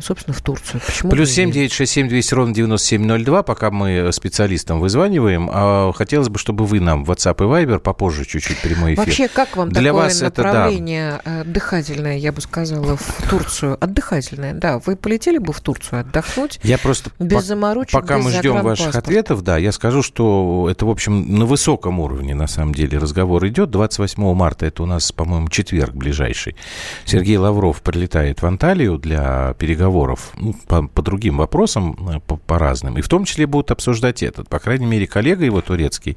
[0.03, 0.83] собственно, в Турцию.
[0.85, 4.81] Почему Плюс семь девять шесть семь двести ровно девяносто семь ноль два, пока мы специалистам
[4.81, 5.49] вызваниваем.
[5.53, 9.07] А хотелось бы, чтобы вы нам WhatsApp и Viber попозже чуть-чуть прямой эфир.
[9.07, 11.45] Вообще, как вам Для такое вас направление это, да.
[11.45, 13.79] дыхательное, я бы сказала, в Турцию?
[13.81, 14.79] Отдыхательное, да.
[14.81, 16.40] Вы полетели бы в Турцию отдохнуть?
[16.63, 20.87] Я просто без заморочек, пока без мы ждем ваших ответов, да, я скажу, что это,
[20.87, 23.71] в общем, на высоком уровне, на самом деле, разговор идет.
[23.71, 26.57] 28 марта, это у нас, по-моему, четверг ближайший.
[27.05, 32.59] Сергей Лавров прилетает в Анталию для переговоров ну, по, по другим вопросам, э, по, по
[32.59, 32.99] разным.
[32.99, 34.49] И в том числе будут обсуждать этот.
[34.49, 36.17] По крайней мере, коллега его турецкий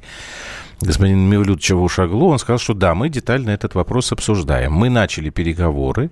[0.80, 4.72] господин Мевлюд Чавушаглу, он сказал, что да, мы детально этот вопрос обсуждаем.
[4.72, 6.10] Мы начали переговоры.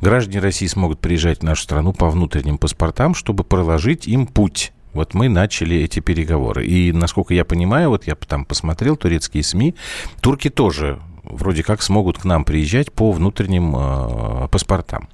[0.00, 5.12] Граждане России смогут приезжать в нашу страну по внутренним паспортам, чтобы проложить им путь вот
[5.12, 6.64] мы начали эти переговоры.
[6.64, 9.74] И, насколько я понимаю, вот я там посмотрел турецкие СМИ,
[10.20, 15.08] турки тоже вроде как смогут к нам приезжать по внутренним э, паспортам.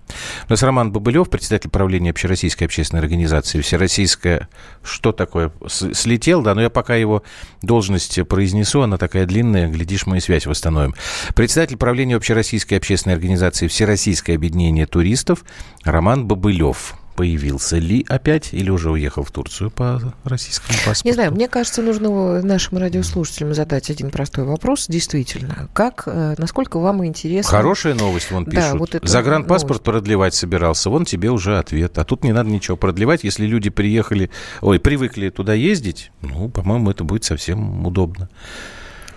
[0.49, 4.49] У нас Роман Бобылев, председатель правления Общероссийской общественной организации «Всероссийская...»
[4.83, 5.53] Что такое?
[5.69, 7.23] Слетел, да, но я пока его
[7.63, 10.95] должность произнесу, она такая длинная, глядишь, мы и связь восстановим.
[11.35, 15.45] Председатель правления Общероссийской общественной организации «Всероссийское объединение туристов»
[15.85, 21.07] Роман Бобылев появился ли опять или уже уехал в Турцию по российскому паспорту?
[21.07, 24.87] Не знаю, мне кажется, нужно нашим радиослушателям задать один простой вопрос.
[24.89, 27.51] Действительно, как, э, насколько вам интересно...
[27.51, 28.71] Хорошая новость, вон пишут.
[28.71, 29.85] Да, вот Загранпаспорт новость.
[29.85, 31.99] продлевать собирался, вон тебе уже ответ.
[31.99, 33.23] А тут не надо ничего продлевать.
[33.23, 34.31] Если люди приехали,
[34.63, 38.31] ой, привыкли туда ездить, ну, по-моему, это будет совсем удобно.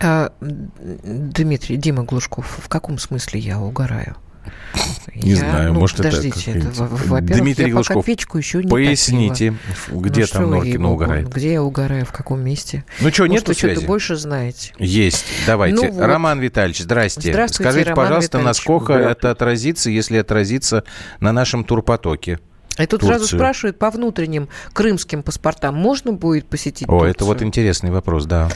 [0.02, 4.18] А, Дмитрий, Дима Глушков, в каком смысле я угораю?
[5.15, 6.69] Не я, знаю, ну, может, подождите, это...
[6.69, 9.53] это Дмитрий я Глушков, печку еще не поясните,
[9.86, 10.01] топила.
[10.01, 11.29] где ну, там Норкина угорает?
[11.29, 12.84] Где я угораю, в каком месте?
[12.99, 13.73] Ну что, нет связи?
[13.73, 14.73] что-то больше знаете.
[14.79, 15.75] Есть, давайте.
[15.88, 16.06] Ну, вот.
[16.06, 17.32] Роман Витальевич, здрасте.
[17.32, 18.47] Здравствуйте, Скажите, Роман пожалуйста, Витальевич.
[18.47, 20.84] насколько это отразится, если отразится
[21.19, 22.39] на нашем турпотоке?
[22.79, 23.10] И тут Турцию.
[23.10, 27.12] сразу спрашивают, по внутренним крымским паспортам можно будет посетить О, Турцию?
[27.12, 28.49] это вот интересный вопрос, да.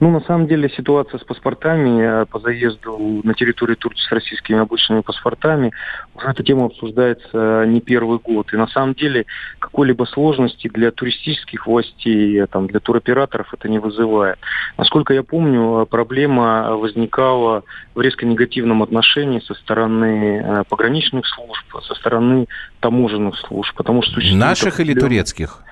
[0.00, 5.00] Ну, на самом деле, ситуация с паспортами по заезду на территорию Турции с российскими обычными
[5.00, 5.72] паспортами,
[6.14, 8.52] уже эта тема обсуждается не первый год.
[8.52, 9.26] И на самом деле
[9.58, 14.38] какой-либо сложности для туристических властей, там, для туроператоров это не вызывает.
[14.78, 21.94] Насколько я помню, проблема возникала в резко негативном отношении со стороны э, пограничных служб, со
[21.94, 22.46] стороны
[22.80, 23.74] таможенных служб.
[23.76, 25.62] Потому что Наших или турецких?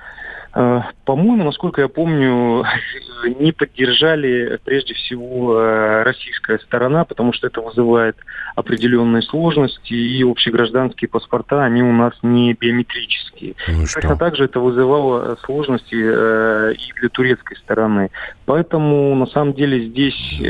[0.53, 2.65] Э, по-моему, насколько я помню,
[3.39, 8.17] не поддержали прежде всего э, российская сторона, потому что это вызывает
[8.55, 13.55] определенные сложности, и общегражданские паспорта, они у нас не биометрические.
[13.67, 18.09] Ну Точно также это вызывало сложности э, и для турецкой стороны.
[18.45, 20.41] Поэтому, на самом деле, здесь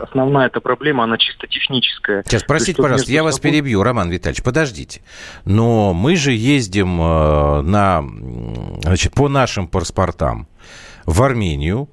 [0.00, 2.22] основная эта проблема, она чисто техническая.
[2.26, 3.52] Сейчас, простите, есть, пожалуйста, я вас собой...
[3.52, 5.00] перебью, Роман Витальевич, подождите.
[5.46, 8.04] Но мы же ездим на,
[8.82, 10.46] значит, по нашим паспортам
[11.06, 11.88] в Армению,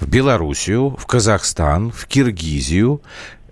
[0.00, 3.02] в Белоруссию, в Казахстан, в Киргизию,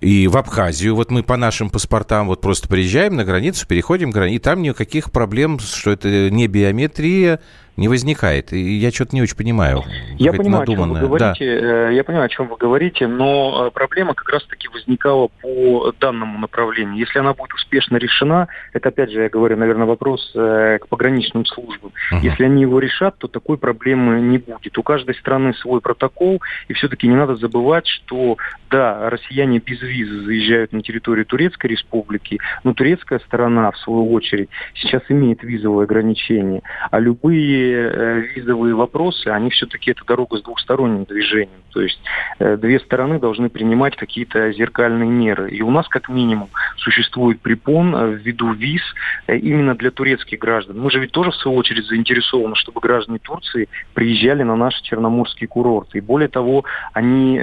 [0.01, 0.95] и в Абхазию.
[0.95, 5.11] Вот мы по нашим паспортам вот просто приезжаем на границу, переходим границу, и там никаких
[5.11, 7.41] проблем, что это не биометрия,
[7.77, 8.53] не возникает.
[8.53, 9.83] И я что-то не очень понимаю.
[10.19, 11.61] Я понимаю, о чем вы говорите.
[11.61, 11.91] Да.
[11.91, 16.39] Э, я понимаю, о чем вы говорите, но э, проблема как раз-таки возникала по данному
[16.39, 16.97] направлению.
[16.97, 21.45] Если она будет успешно решена, это опять же, я говорю, наверное, вопрос э, к пограничным
[21.45, 21.93] службам.
[22.13, 22.21] Uh-huh.
[22.23, 24.79] Если они его решат, то такой проблемы не будет.
[24.79, 28.39] У каждой страны свой протокол, и все-таки не надо забывать, что
[28.71, 34.49] да, россияне без визы заезжают на территорию Турецкой республики, но турецкая сторона, в свою очередь,
[34.75, 41.05] сейчас имеет визовые ограничения, а любые э, визовые вопросы, они все-таки это дорога с двухсторонним
[41.05, 41.63] движением.
[41.73, 41.99] То есть
[42.39, 45.51] э, две стороны должны принимать какие-то зеркальные меры.
[45.51, 48.83] И у нас как минимум существует препон э, в виду виз
[49.29, 50.79] именно для турецких граждан.
[50.79, 55.49] Мы же ведь тоже в свою очередь заинтересованы, чтобы граждане Турции приезжали на наши черноморские
[55.49, 55.99] курорты.
[55.99, 57.41] И более того, они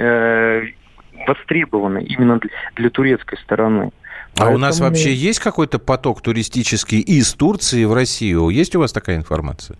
[1.26, 3.92] востребованы именно для, для турецкой стороны.
[4.36, 4.56] А Поэтому...
[4.56, 8.48] у нас вообще есть какой-то поток туристический из Турции в Россию?
[8.48, 9.78] Есть у вас такая информация?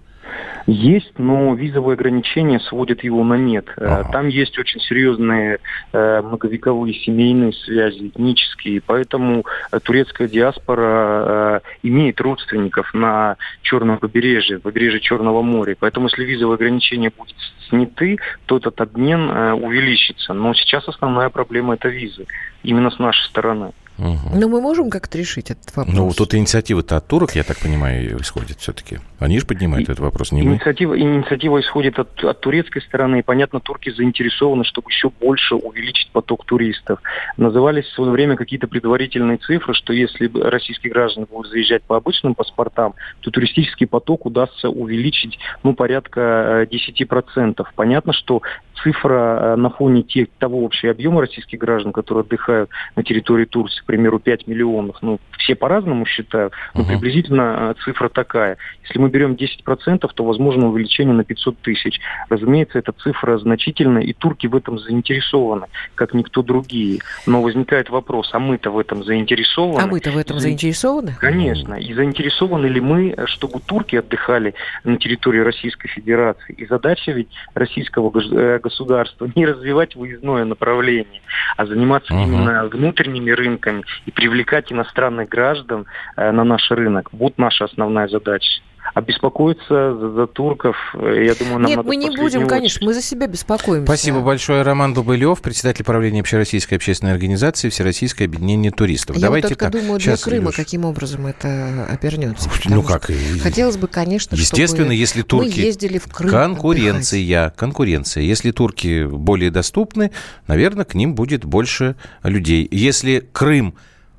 [0.66, 3.66] Есть, но визовые ограничения сводят его на нет.
[3.76, 4.12] Э, ага.
[4.12, 5.58] Там есть очень серьезные
[5.92, 15.00] э, многовековые семейные связи, этнические, поэтому э, турецкая диаспора имеет родственников на Черном побережье, побережье
[15.00, 15.76] Черного моря.
[15.78, 17.36] Поэтому если визовые ограничения будут
[17.68, 20.32] сняты, то этот обмен увеличится.
[20.32, 22.26] Но сейчас основная проблема это визы,
[22.62, 23.72] именно с нашей стороны.
[23.98, 24.38] Угу.
[24.38, 25.96] Но мы можем как-то решить этот вопрос.
[25.96, 28.98] Ну, тут инициатива-то от турок, я так понимаю, исходит все-таки.
[29.20, 31.00] Они же поднимают и, этот вопрос, не инициатива, мы.
[31.00, 33.20] Инициатива исходит от, от турецкой стороны.
[33.20, 37.00] И, понятно, турки заинтересованы, чтобы еще больше увеличить поток туристов.
[37.36, 42.34] Назывались в свое время какие-то предварительные цифры, что если российские граждане будут заезжать по обычным
[42.34, 47.54] паспортам, то туристический поток удастся увеличить, ну, порядка 10%.
[47.58, 48.42] Э, понятно, что
[48.82, 53.83] цифра э, на фоне тех, того общего объема российских граждан, которые отдыхают на территории Турции,
[53.84, 56.88] к примеру, 5 миллионов, ну, все по-разному считают, но uh-huh.
[56.88, 58.56] приблизительно э, цифра такая.
[58.82, 62.00] Если мы берем 10%, то возможно увеличение на 500 тысяч.
[62.30, 67.00] Разумеется, эта цифра значительная, и турки в этом заинтересованы, как никто другие.
[67.26, 69.82] Но возникает вопрос, а мы-то в этом заинтересованы?
[69.82, 71.14] А мы-то в этом заинтересованы?
[71.20, 71.74] Конечно.
[71.74, 76.54] И заинтересованы ли мы, чтобы турки отдыхали на территории Российской Федерации?
[76.54, 81.20] И задача ведь российского э, государства не развивать выездное направление,
[81.58, 82.24] а заниматься uh-huh.
[82.24, 83.73] именно внутренними рынками,
[84.06, 87.08] и привлекать иностранных граждан э, на наш рынок.
[87.12, 88.62] Вот наша основная задача.
[88.92, 92.48] А беспокоиться за, за турков, я думаю, нам Нет, надо мы не будем, очередь.
[92.48, 93.86] конечно, мы за себя беспокоимся.
[93.86, 99.16] Спасибо большое, Роман Бабылев, председатель правления Общероссийской общественной организации Всероссийское объединение туристов.
[99.16, 99.80] Я Давайте вот только так.
[99.82, 100.56] думаю, Сейчас, для Крыма Илюш.
[100.56, 102.50] каким образом это обернется.
[102.66, 103.10] Ну как?
[103.42, 105.58] Хотелось бы, конечно, Естественно, чтобы если турки...
[105.60, 107.56] мы ездили в Крым Конкуренция, отдыхать.
[107.56, 108.22] конкуренция.
[108.22, 110.10] Если турки более доступны,
[110.46, 112.68] наверное, к ним будет больше людей.
[112.70, 113.74] Если Крым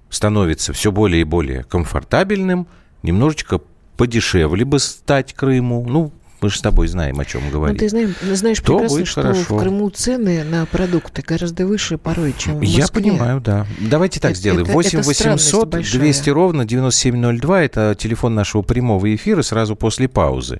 [0.09, 2.67] становится все более и более комфортабельным,
[3.03, 3.61] немножечко
[3.97, 5.85] подешевле бы стать Крыму.
[5.87, 7.75] Ну, мы же с тобой знаем, о чем говорим.
[7.75, 9.55] Ну, ты знаешь, знаешь то прекрасно, что хорошо.
[9.55, 12.77] в Крыму цены на продукты гораздо выше порой, чем в Москве.
[12.77, 13.65] Я понимаю, да.
[13.79, 14.65] Давайте так это, сделаем.
[14.65, 20.59] 8 800 200 ровно 9702– это телефон нашего прямого эфира сразу после паузы.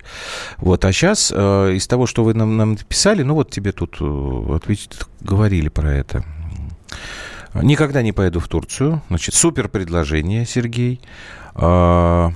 [0.56, 3.98] Вот, а сейчас э, из того, что вы нам, нам написали, ну вот тебе тут
[4.00, 6.24] э, ответить, говорили про это.
[7.62, 9.02] Никогда не поеду в Турцию.
[9.08, 11.00] Значит, супер предложение, Сергей.
[11.54, 12.32] А,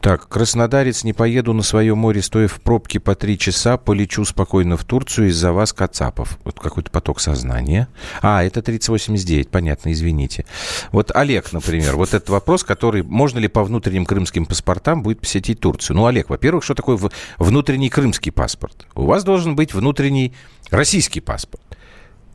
[0.00, 4.78] Так, краснодарец, не поеду на свое море, стоя в пробке по три часа, полечу спокойно
[4.78, 6.38] в Турцию из-за вас, Кацапов.
[6.44, 7.86] Вот какой-то поток сознания.
[8.22, 10.46] А, это 3089, понятно, извините.
[10.90, 15.60] Вот Олег, например, вот этот вопрос, который, можно ли по внутренним крымским паспортам будет посетить
[15.60, 15.98] Турцию?
[15.98, 16.98] Ну, Олег, во-первых, что такое
[17.38, 18.86] внутренний крымский паспорт?
[18.94, 20.32] У вас должен быть внутренний
[20.70, 21.62] российский паспорт.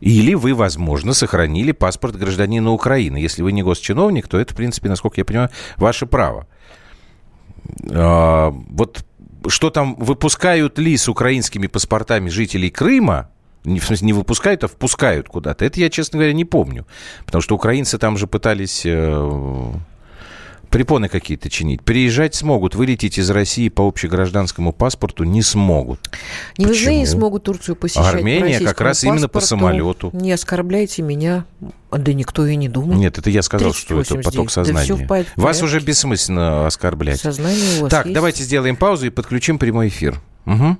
[0.02, 3.18] Или вы, возможно, сохранили паспорт гражданина Украины.
[3.18, 6.48] Если вы не госчиновник, то это, в принципе, насколько я понимаю, ваше право.
[7.91, 9.05] А, вот
[9.47, 13.30] что там, выпускают ли с украинскими паспортами жителей Крыма,
[13.63, 15.66] не, в смысле, не выпускают, а впускают куда-то.
[15.66, 16.86] Это я, честно говоря, не помню.
[17.26, 19.72] Потому что украинцы там же пытались э,
[20.76, 21.82] препоны какие-то чинить.
[21.82, 26.12] Приезжать смогут, вылететь из России по общегражданскому паспорту не смогут.
[26.58, 26.98] Не Почему?
[27.00, 28.06] не смогут Турцию посещать.
[28.14, 29.16] Армения как раз паспорту.
[29.16, 30.10] именно по самолету.
[30.12, 31.46] Не оскорбляйте меня.
[31.92, 32.98] Да никто и не думал.
[32.98, 34.98] Нет, это я сказал, что это поток сознания.
[35.08, 37.22] Да вас уже бессмысленно оскорблять.
[37.22, 38.14] Сознание у вас Так, есть.
[38.14, 40.20] давайте сделаем паузу и подключим прямой эфир.
[40.46, 40.78] Угу.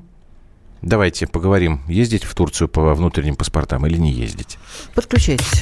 [0.82, 4.58] Давайте поговорим, ездить в Турцию по внутренним паспортам или не ездить.
[4.94, 5.62] Подключайтесь.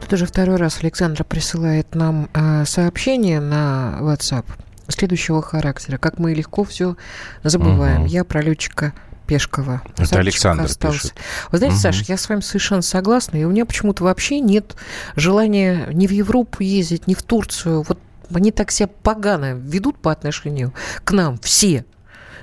[0.00, 4.44] Тут уже второй раз Александра присылает нам э, сообщение на WhatsApp
[4.88, 5.96] следующего характера.
[5.96, 6.96] Как мы легко все
[7.42, 8.02] забываем.
[8.02, 8.10] Угу.
[8.10, 8.92] Я про летчика
[9.26, 9.80] Пешкова.
[9.96, 10.98] Это Александр остался.
[10.98, 11.14] пишет.
[11.50, 11.82] Вы знаете, угу.
[11.82, 14.76] Саша, я с вами совершенно согласна, и у меня почему-то вообще нет
[15.16, 17.82] желания ни в Европу ездить, ни в Турцию.
[17.82, 17.98] Вот
[18.34, 20.74] они так себя погано ведут по отношению
[21.04, 21.86] к нам все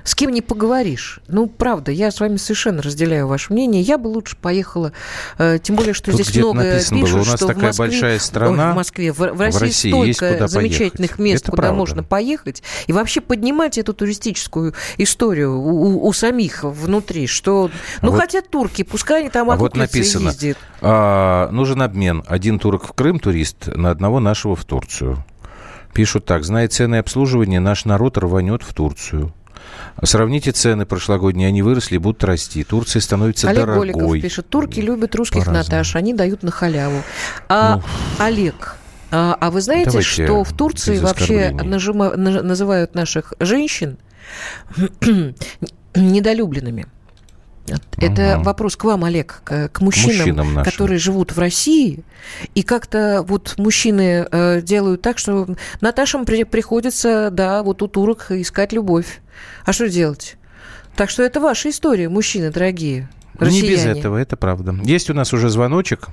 [0.04, 1.20] с кем не поговоришь.
[1.28, 3.82] Ну, правда, я с вами совершенно разделяю ваше мнение.
[3.82, 4.92] Я бы лучше поехала,
[5.38, 7.14] э, тем более, что Тут здесь много пишут, было.
[7.14, 8.72] У нас что такая в Москве, большая страна.
[8.72, 11.18] в Москве, в, в России, в России столько замечательных поехать.
[11.18, 11.78] мест, Это куда правда.
[11.78, 12.62] можно поехать.
[12.86, 17.70] И вообще поднимать эту туристическую историю у, у самих внутри, что...
[18.02, 20.58] Ну, вот, хотят турки, пускай они там а вот написано, ездят.
[20.80, 22.24] А, нужен обмен.
[22.26, 25.24] Один турок в Крым, турист, на одного нашего в Турцию.
[25.92, 29.32] Пишут так, зная цены обслуживания, наш народ рванет в Турцию.
[30.02, 32.64] Сравните цены прошлогодние, они выросли, будут расти.
[32.64, 33.90] Турция становится Олег дорогой.
[33.92, 37.02] Голиков пишет, турки любят русских Наташ, они дают на халяву.
[37.48, 37.82] А, ну,
[38.18, 38.76] Олег,
[39.10, 43.98] а, а вы знаете, Давайте что в Турции вообще нажима, на, называют наших женщин
[45.94, 46.86] недолюбленными?
[47.96, 48.44] Это угу.
[48.44, 52.04] вопрос к вам, Олег, к, к мужчинам, мужчинам которые живут в России.
[52.54, 55.48] И как-то вот мужчины э, делают так, что
[55.80, 59.20] Наташам при, приходится, да, вот у турок искать любовь.
[59.64, 60.36] А что делать?
[60.96, 63.08] Так что это ваша история, мужчины дорогие.
[63.40, 63.68] Россияне.
[63.68, 64.74] Не без этого, это правда.
[64.82, 66.08] Есть у нас уже звоночек.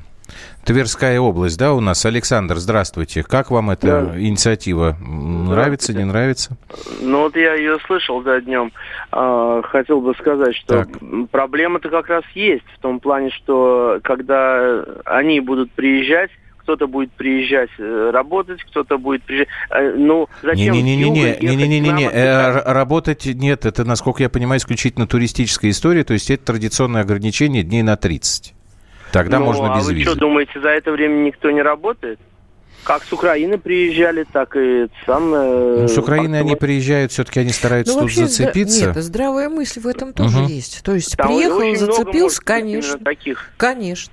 [0.66, 2.06] Тверская область, да, у нас.
[2.06, 3.24] Александр, здравствуйте.
[3.24, 4.20] Как вам эта да.
[4.20, 4.98] инициатива?
[5.00, 6.58] Нравится, не нравится?
[7.02, 8.74] Ну, вот я ее слышал, да, днем.
[9.12, 10.90] А, хотел бы сказать, что так.
[11.32, 12.66] проблема-то как раз есть.
[12.78, 16.32] В том плане, что когда они будут приезжать,
[16.68, 19.48] кто-то будет приезжать э, работать, кто-то будет приезжать.
[19.70, 26.04] Э, ну, зачем Не-не-не, не-не-не, э, работать нет, это, насколько я понимаю, исключительно туристическая история,
[26.04, 28.54] то есть это традиционное ограничение дней на 30.
[29.14, 30.10] Тогда ну, можно без а вы визы.
[30.10, 32.20] что, думаете, за это время никто не работает?
[32.84, 35.32] Как с Украины приезжали, так и сам...
[35.32, 38.88] Ну, с Украины они приезжают, все-таки они стараются ну, тут зацепиться.
[38.88, 40.48] Нет, здравая мысль в этом тоже угу.
[40.50, 40.84] есть.
[40.84, 43.00] То есть Там приехал, зацепился, конечно.
[43.00, 43.52] Таких.
[43.56, 44.12] Конечно.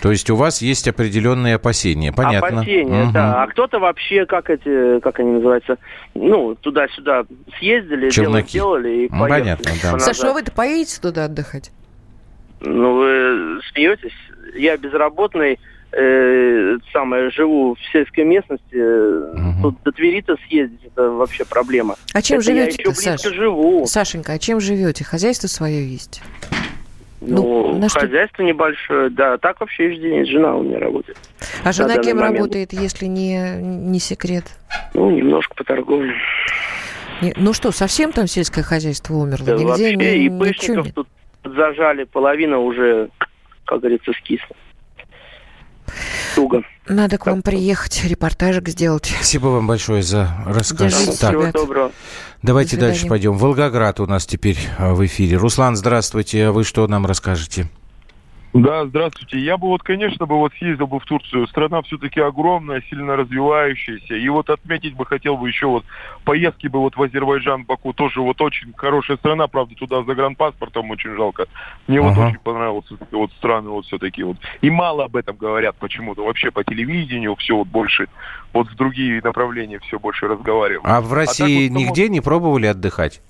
[0.00, 2.60] То есть у вас есть определенные опасения, понятно?
[2.60, 3.12] Опасения, угу.
[3.12, 3.42] да.
[3.42, 5.78] А кто-то вообще, как эти, как они называются,
[6.14, 7.24] ну, туда-сюда
[7.58, 8.52] съездили, Челноки.
[8.52, 9.98] дело сделали и ну, Понятно, да.
[9.98, 11.70] Саша, а вы-то поедете туда отдыхать?
[12.60, 14.12] Ну, вы смеетесь?
[14.54, 15.58] Я безработный,
[15.92, 18.76] э, самое, живу в сельской местности.
[18.76, 19.62] Угу.
[19.62, 21.96] Тут до Твери-то съездить, это вообще проблема.
[22.12, 23.34] А чем это живете я еще Саша?
[23.34, 23.86] живу.
[23.86, 25.04] Сашенька, а чем живете?
[25.04, 26.22] Хозяйство свое есть?
[27.24, 28.42] Ну, ну хозяйство что...
[28.42, 29.38] небольшое, да.
[29.38, 29.94] Так вообще
[30.24, 31.16] жена у меня работает.
[31.64, 32.38] А жена кем момент.
[32.38, 34.44] работает, если не, не секрет?
[34.94, 36.14] Ну, немножко по торговле.
[37.20, 39.46] Не, ну что, совсем там сельское хозяйство умерло?
[39.46, 41.08] Да, Нигде вообще ни, ИПшников тут
[41.44, 43.10] зажали, половина уже,
[43.64, 44.56] как говорится, скисла.
[46.42, 46.62] Туго.
[46.88, 49.06] Надо к вам приехать, репортажик сделать.
[49.06, 50.92] Спасибо вам большое за рассказ.
[50.92, 51.30] Держитесь, так.
[51.30, 51.92] Всего доброго.
[52.42, 53.34] Давайте дальше пойдем.
[53.34, 55.36] Волгоград у нас теперь а, в эфире.
[55.36, 56.46] Руслан, здравствуйте.
[56.46, 57.68] А вы что нам расскажете?
[58.52, 59.38] Да, здравствуйте.
[59.38, 61.46] Я бы вот, конечно, бы вот съездил бы в Турцию.
[61.46, 64.14] Страна все-таки огромная, сильно развивающаяся.
[64.14, 65.84] И вот отметить бы хотел бы еще вот
[66.24, 67.94] поездки бы вот в Азербайджан, Баку.
[67.94, 71.46] Тоже вот очень хорошая страна, правда, туда за гранпаспортом очень жалко.
[71.86, 72.08] Мне ага.
[72.08, 74.36] вот очень понравилось вот страны вот все-таки вот.
[74.60, 76.22] И мало об этом говорят почему-то.
[76.22, 78.08] Вообще по телевидению все вот больше,
[78.52, 80.84] вот в другие направления все больше разговаривают.
[80.84, 83.22] А в России а вот, нигде не пробовали отдыхать?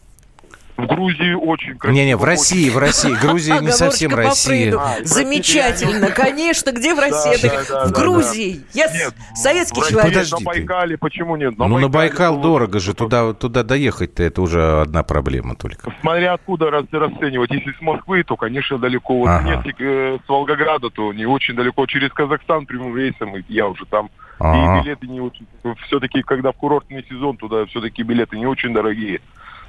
[0.76, 2.00] В Грузии очень красиво.
[2.00, 3.14] Не-не, в России, в России.
[3.20, 4.74] Грузия не совсем Россия.
[4.76, 6.72] А, Замечательно, конечно.
[6.72, 7.48] Где в России?
[7.86, 8.62] В Грузии.
[8.72, 8.88] Я
[9.34, 10.12] советский человек.
[10.12, 11.54] Подожди на Байкале почему нет?
[11.58, 12.94] Ну, на Байкал дорого же.
[12.94, 15.92] Туда туда доехать-то это уже одна проблема только.
[16.00, 17.50] Смотря откуда расценивать.
[17.50, 19.18] Если с Москвы, то, конечно, далеко.
[19.18, 21.86] Вот если э, с Волгограда, то не очень далеко.
[21.86, 24.10] Через Казахстан прямым рейсом, я уже там.
[24.40, 25.46] И билеты не очень...
[25.86, 29.20] Все-таки, когда в курортный сезон, туда все-таки билеты не очень дорогие.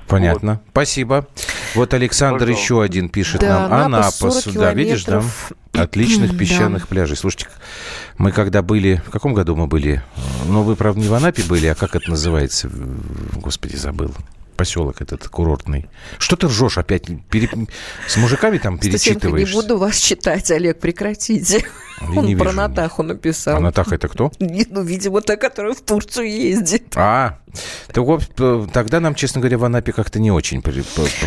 [0.07, 0.53] Понятно.
[0.53, 0.61] Вот.
[0.71, 1.27] Спасибо.
[1.75, 2.63] Вот Александр Пожалуйста.
[2.63, 3.85] еще один пишет да, нам.
[3.85, 5.23] Анапа, сюда, видишь, да?
[5.73, 6.87] Отличных песчаных да.
[6.87, 7.17] пляжей.
[7.17, 7.47] Слушайте,
[8.17, 9.01] мы когда были...
[9.05, 10.03] В каком году мы были?
[10.47, 12.69] Ну, вы, правда, не в Анапе были, а как это называется?
[13.35, 14.13] Господи, забыл
[14.55, 15.89] поселок этот курортный.
[16.19, 17.07] Что ты ржешь опять?
[17.29, 17.49] Пере...
[18.07, 19.49] С мужиками там перечитываешь?
[19.49, 21.65] не буду вас читать, Олег, прекратите.
[22.01, 23.57] Я Он про Натаху написал.
[23.57, 24.31] А Натаха это кто?
[24.73, 26.93] Ну, видимо, та, которая в Турцию ездит.
[26.95, 27.37] А,
[27.87, 28.23] так вот,
[28.71, 30.63] тогда нам, честно говоря, в Анапе как-то не очень.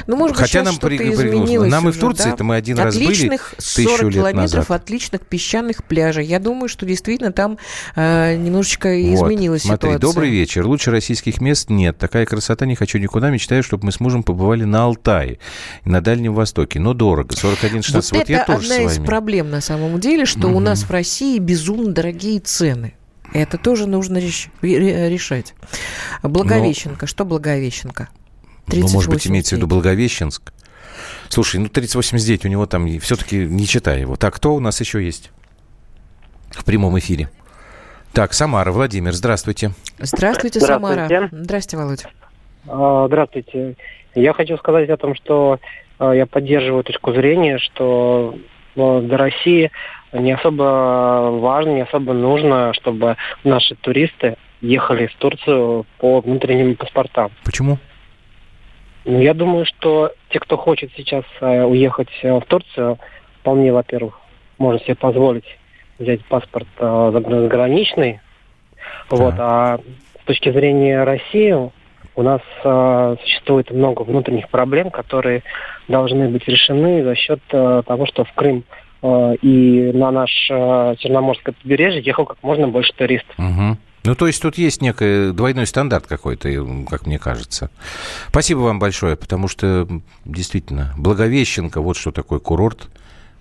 [0.07, 0.97] Ну, может Хотя нам при...
[0.97, 4.71] изменилось Нам и в Турции это мы один раз были тысячу лет назад.
[4.71, 6.27] отличных песчаных пляжей.
[6.27, 7.59] Я думаю, что действительно там
[7.95, 9.99] э, немножечко вот, изменилась смотри, ситуация.
[10.01, 10.67] добрый вечер.
[10.67, 11.99] Лучше российских мест нет.
[11.99, 13.31] Такая красота, не хочу никуда.
[13.31, 15.39] Мечтаю, чтобы мы с мужем побывали на Алтае
[15.85, 16.81] на Дальнем Востоке.
[16.81, 17.35] Но дорого.
[17.35, 17.93] 41,16.
[17.93, 20.49] Вот, вот это я тоже одна из проблем на самом деле, что.
[20.57, 22.95] У нас в России безумно дорогие цены.
[23.33, 24.49] Это тоже нужно реш...
[24.63, 25.55] решать.
[26.23, 27.03] Благовещенко.
[27.03, 27.07] Но...
[27.07, 28.09] Что Благовещенко?
[28.69, 30.53] Ну, может быть, имеется в виду Благовещенск.
[31.29, 34.17] Слушай, ну 3089 у него там все-таки не читай его.
[34.17, 35.31] Так, кто у нас еще есть
[36.51, 37.29] в прямом эфире?
[38.13, 39.73] Так, Самара, Владимир, здравствуйте.
[39.99, 41.29] Здравствуйте, Самара.
[41.31, 42.11] Здравствуйте, Володя.
[42.67, 43.77] А, здравствуйте.
[44.15, 45.61] Я хочу сказать о том, что
[45.99, 48.39] а, я поддерживаю точку зрения, что
[48.75, 49.71] ну, для России
[50.13, 57.31] не особо важно, не особо нужно, чтобы наши туристы ехали в Турцию по внутренним паспортам.
[57.45, 57.79] Почему?
[59.05, 62.99] Ну, я думаю, что те, кто хочет сейчас э, уехать э, в Турцию,
[63.41, 64.19] вполне, во-первых,
[64.59, 65.45] может себе позволить
[65.99, 68.21] взять паспорт э, заграничный.
[69.11, 69.17] Да.
[69.17, 69.79] Вот, а
[70.23, 71.55] с точки зрения России
[72.17, 75.43] у нас э, существует много внутренних проблем, которые
[75.87, 78.65] должны быть решены за счет э, того, что в Крым
[79.03, 83.35] и на наше э, Черноморское побережье ехал как можно больше туристов.
[83.39, 83.79] Угу.
[84.05, 86.49] Ну, то есть тут есть некий двойной стандарт какой-то,
[86.89, 87.71] как мне кажется.
[88.29, 89.89] Спасибо вам большое, потому что
[90.25, 92.89] действительно Благовещенко, вот что такое курорт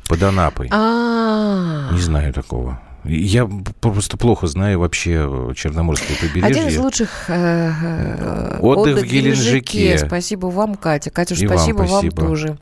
[0.09, 0.69] под Анапой.
[0.71, 1.93] А-а-а.
[1.93, 2.81] Не знаю такого.
[3.03, 3.47] Я
[3.81, 6.47] просто плохо знаю вообще Черноморское побережье.
[6.47, 9.77] Один из лучших э, отдых, отдых в Геленджике.
[9.77, 10.07] Геленджике.
[10.07, 11.11] Спасибо вам, Катя.
[11.11, 12.57] Катя, спасибо вам, спасибо вам тоже.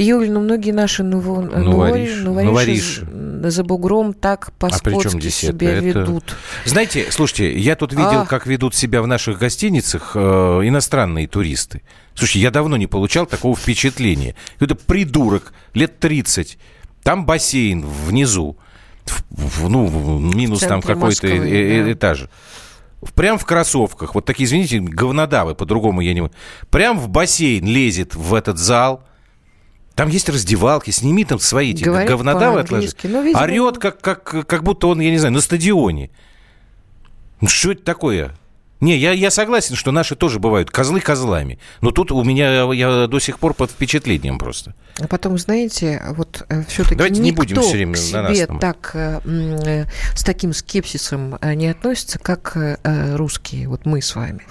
[0.00, 1.42] Юль, ну многие наши ново...
[1.42, 3.06] новориш, новориши
[3.42, 5.84] за бугром так а по-скотски а себя это?
[5.84, 6.36] ведут.
[6.64, 8.26] Знаете, слушайте, я тут видел, а...
[8.26, 10.18] как ведут себя в наших гостиницах э,
[10.64, 11.82] иностранные туристы.
[12.14, 14.34] Слушайте, я давно не получал такого впечатления.
[14.58, 16.58] Это придурок, лет 30,
[17.02, 18.56] там бассейн внизу,
[19.04, 21.92] в, в, ну, минус там какой-то э, э, да.
[21.92, 22.28] этаж
[23.14, 26.30] прям в кроссовках, вот такие, извините, говнодавы, по-другому я не...
[26.70, 29.02] Прям в бассейн лезет в этот зал,
[29.94, 32.90] там есть раздевалки, сними там свои эти говнодавы отложи.
[33.02, 33.42] Ну, видимо...
[33.42, 36.10] Орет, как, как, как будто он, я не знаю, на стадионе.
[37.40, 38.34] Ну, что это такое?
[38.80, 41.58] Не, я, я согласен, что наши тоже бывают козлы козлами.
[41.82, 44.74] Но тут у меня я до сих пор под впечатлением просто.
[44.98, 48.38] А потом, знаете, вот э, все-таки Давайте не будем все время к себе на нас
[48.38, 48.58] там.
[48.58, 49.84] так э, э,
[50.14, 54.46] с таким скепсисом не относится, как русские, вот мы с вами.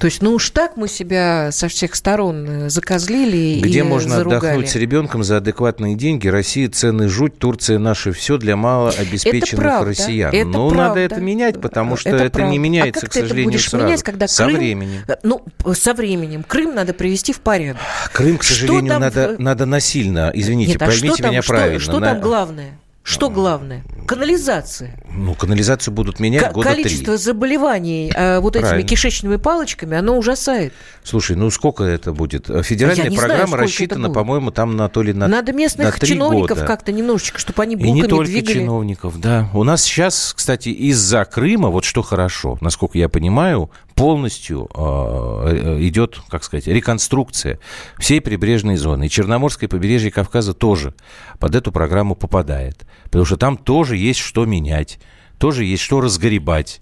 [0.00, 4.16] То есть, ну уж так мы себя со всех сторон э, закозлили Где и можно
[4.16, 4.38] заругали.
[4.38, 6.26] отдохнуть с ребенком за адекватные деньги?
[6.26, 10.32] Россия цены жуть, Турция наше все для малообеспеченных это правда, россиян.
[10.32, 10.88] Это ну, правда.
[10.88, 13.50] надо это менять, потому что это, это не меняется, а как к сожалению, ты это
[13.50, 13.86] будешь сразу.
[13.86, 15.00] менять, когда со Крым, временем.
[15.06, 15.44] Э, ну,
[15.74, 16.44] со временем.
[16.44, 17.82] Крым надо привести в порядок.
[18.14, 19.00] Крым, к сожалению, там...
[19.02, 20.30] надо, надо насильно.
[20.32, 21.78] Извините, Нет, а поймите меня там, правильно.
[21.78, 22.06] Что, что на...
[22.12, 22.79] там главное?
[23.02, 23.82] Что главное?
[24.06, 25.00] Канализация.
[25.10, 27.22] Ну, канализацию будут менять К- года Количество три.
[27.22, 28.76] заболеваний э, вот Правильно.
[28.78, 30.72] этими кишечными палочками, оно ужасает.
[31.02, 32.46] Слушай, ну сколько это будет?
[32.62, 36.66] Федеральная программа знаю, рассчитана, по-моему, там на то ли на Надо местных на чиновников года.
[36.66, 38.58] как-то немножечко, чтобы они булками И не только двигали.
[38.58, 39.48] чиновников, да.
[39.54, 43.70] У нас сейчас, кстати, из-за Крыма, вот что хорошо, насколько я понимаю,
[44.00, 47.58] полностью э, идет, как сказать, реконструкция
[47.98, 49.06] всей прибрежной зоны.
[49.06, 50.94] И Черноморское побережье Кавказа тоже
[51.38, 52.86] под эту программу попадает.
[53.04, 54.98] Потому что там тоже есть что менять,
[55.36, 56.80] тоже есть что разгребать.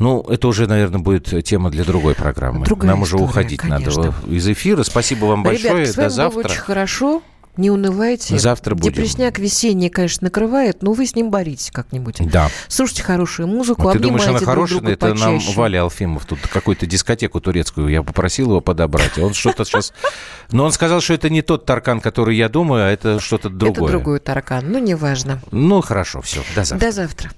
[0.00, 2.64] Ну, это уже, наверное, будет тема для другой программы.
[2.64, 4.02] Другая Нам история, уже уходить конечно.
[4.02, 4.82] надо из эфира.
[4.82, 5.74] Спасибо вам большое.
[5.74, 6.42] Ребят, с вами До завтра.
[6.42, 7.22] Было очень хорошо.
[7.56, 8.38] Не унывайте.
[8.38, 8.94] Завтра будем.
[8.94, 12.16] Депресняк весенний, конечно, накрывает, но вы с ним боритесь как-нибудь.
[12.30, 12.48] Да.
[12.68, 14.80] Слушайте хорошую музыку, вот Ты думаешь, она хорошая?
[14.80, 15.24] Это почаще.
[15.24, 17.88] нам Валя Алфимов тут какую-то дискотеку турецкую.
[17.88, 19.18] Я попросил его подобрать.
[19.18, 19.92] Он что-то сейчас...
[20.50, 23.90] Но он сказал, что это не тот таркан, который я думаю, а это что-то другое.
[23.90, 24.64] Это другой таркан.
[24.70, 25.40] Ну, неважно.
[25.50, 26.40] Ну, хорошо, все.
[26.54, 26.86] До завтра.
[26.86, 27.30] До завтра.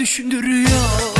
[0.00, 1.19] Düşündürüyor